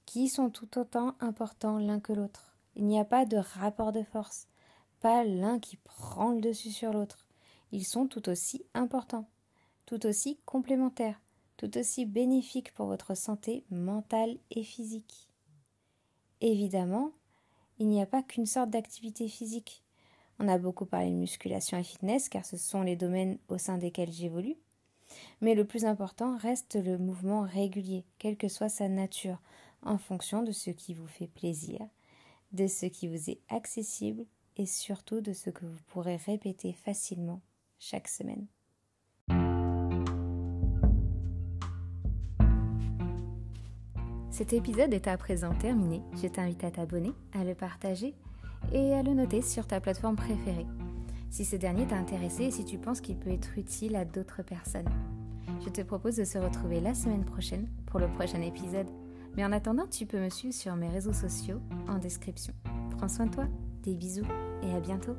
qui 0.06 0.28
sont 0.28 0.50
tout 0.50 0.78
autant 0.78 1.14
importants 1.20 1.78
l'un 1.78 2.00
que 2.00 2.12
l'autre. 2.12 2.56
Il 2.76 2.86
n'y 2.86 2.98
a 2.98 3.04
pas 3.04 3.26
de 3.26 3.36
rapport 3.36 3.92
de 3.92 4.02
force, 4.02 4.48
pas 5.00 5.24
l'un 5.24 5.58
qui 5.58 5.76
prend 5.76 6.30
le 6.30 6.40
dessus 6.40 6.70
sur 6.70 6.92
l'autre. 6.92 7.26
Ils 7.72 7.84
sont 7.84 8.06
tout 8.06 8.28
aussi 8.28 8.64
importants, 8.74 9.28
tout 9.84 10.06
aussi 10.06 10.38
complémentaires, 10.46 11.20
tout 11.56 11.76
aussi 11.76 12.06
bénéfiques 12.06 12.72
pour 12.74 12.86
votre 12.86 13.16
santé 13.16 13.64
mentale 13.70 14.38
et 14.50 14.62
physique. 14.62 15.28
Évidemment, 16.40 17.12
il 17.78 17.88
n'y 17.88 18.00
a 18.00 18.06
pas 18.06 18.22
qu'une 18.22 18.46
sorte 18.46 18.70
d'activité 18.70 19.28
physique. 19.28 19.82
On 20.38 20.48
a 20.48 20.58
beaucoup 20.58 20.86
parlé 20.86 21.10
de 21.10 21.16
musculation 21.16 21.78
et 21.78 21.82
fitness 21.82 22.28
car 22.28 22.44
ce 22.44 22.56
sont 22.56 22.82
les 22.82 22.96
domaines 22.96 23.38
au 23.48 23.58
sein 23.58 23.78
desquels 23.78 24.12
j'évolue. 24.12 24.56
Mais 25.40 25.54
le 25.54 25.64
plus 25.64 25.84
important 25.84 26.36
reste 26.36 26.76
le 26.76 26.98
mouvement 26.98 27.42
régulier, 27.42 28.04
quelle 28.18 28.36
que 28.36 28.48
soit 28.48 28.68
sa 28.68 28.88
nature, 28.88 29.40
en 29.86 29.98
fonction 29.98 30.42
de 30.42 30.52
ce 30.52 30.70
qui 30.70 30.94
vous 30.94 31.06
fait 31.06 31.28
plaisir, 31.28 31.80
de 32.52 32.66
ce 32.66 32.86
qui 32.86 33.08
vous 33.08 33.30
est 33.30 33.40
accessible 33.48 34.24
et 34.56 34.66
surtout 34.66 35.20
de 35.20 35.32
ce 35.32 35.50
que 35.50 35.64
vous 35.64 35.78
pourrez 35.88 36.16
répéter 36.16 36.72
facilement 36.72 37.40
chaque 37.78 38.08
semaine. 38.08 38.46
Cet 44.30 44.52
épisode 44.52 44.92
est 44.92 45.08
à 45.08 45.16
présent 45.16 45.54
terminé. 45.54 46.02
Je 46.22 46.26
t'invite 46.26 46.62
à 46.62 46.70
t'abonner, 46.70 47.12
à 47.32 47.42
le 47.42 47.54
partager 47.54 48.14
et 48.72 48.92
à 48.92 49.02
le 49.02 49.14
noter 49.14 49.40
sur 49.40 49.66
ta 49.66 49.80
plateforme 49.80 50.16
préférée. 50.16 50.66
Si 51.30 51.44
ce 51.44 51.56
dernier 51.56 51.86
t'a 51.86 51.96
intéressé 51.96 52.44
et 52.44 52.50
si 52.50 52.64
tu 52.64 52.76
penses 52.76 53.00
qu'il 53.00 53.16
peut 53.16 53.30
être 53.30 53.56
utile 53.56 53.96
à 53.96 54.04
d'autres 54.04 54.42
personnes. 54.42 54.88
Je 55.64 55.70
te 55.70 55.80
propose 55.80 56.16
de 56.16 56.24
se 56.24 56.38
retrouver 56.38 56.80
la 56.80 56.94
semaine 56.94 57.24
prochaine 57.24 57.68
pour 57.86 57.98
le 57.98 58.08
prochain 58.08 58.42
épisode. 58.42 58.88
Mais 59.36 59.44
en 59.44 59.52
attendant, 59.52 59.86
tu 59.86 60.06
peux 60.06 60.18
me 60.18 60.30
suivre 60.30 60.54
sur 60.54 60.76
mes 60.76 60.88
réseaux 60.88 61.12
sociaux 61.12 61.60
en 61.88 61.98
description. 61.98 62.54
Prends 62.96 63.08
soin 63.08 63.26
de 63.26 63.34
toi, 63.34 63.44
des 63.82 63.94
bisous 63.94 64.26
et 64.62 64.72
à 64.74 64.80
bientôt. 64.80 65.16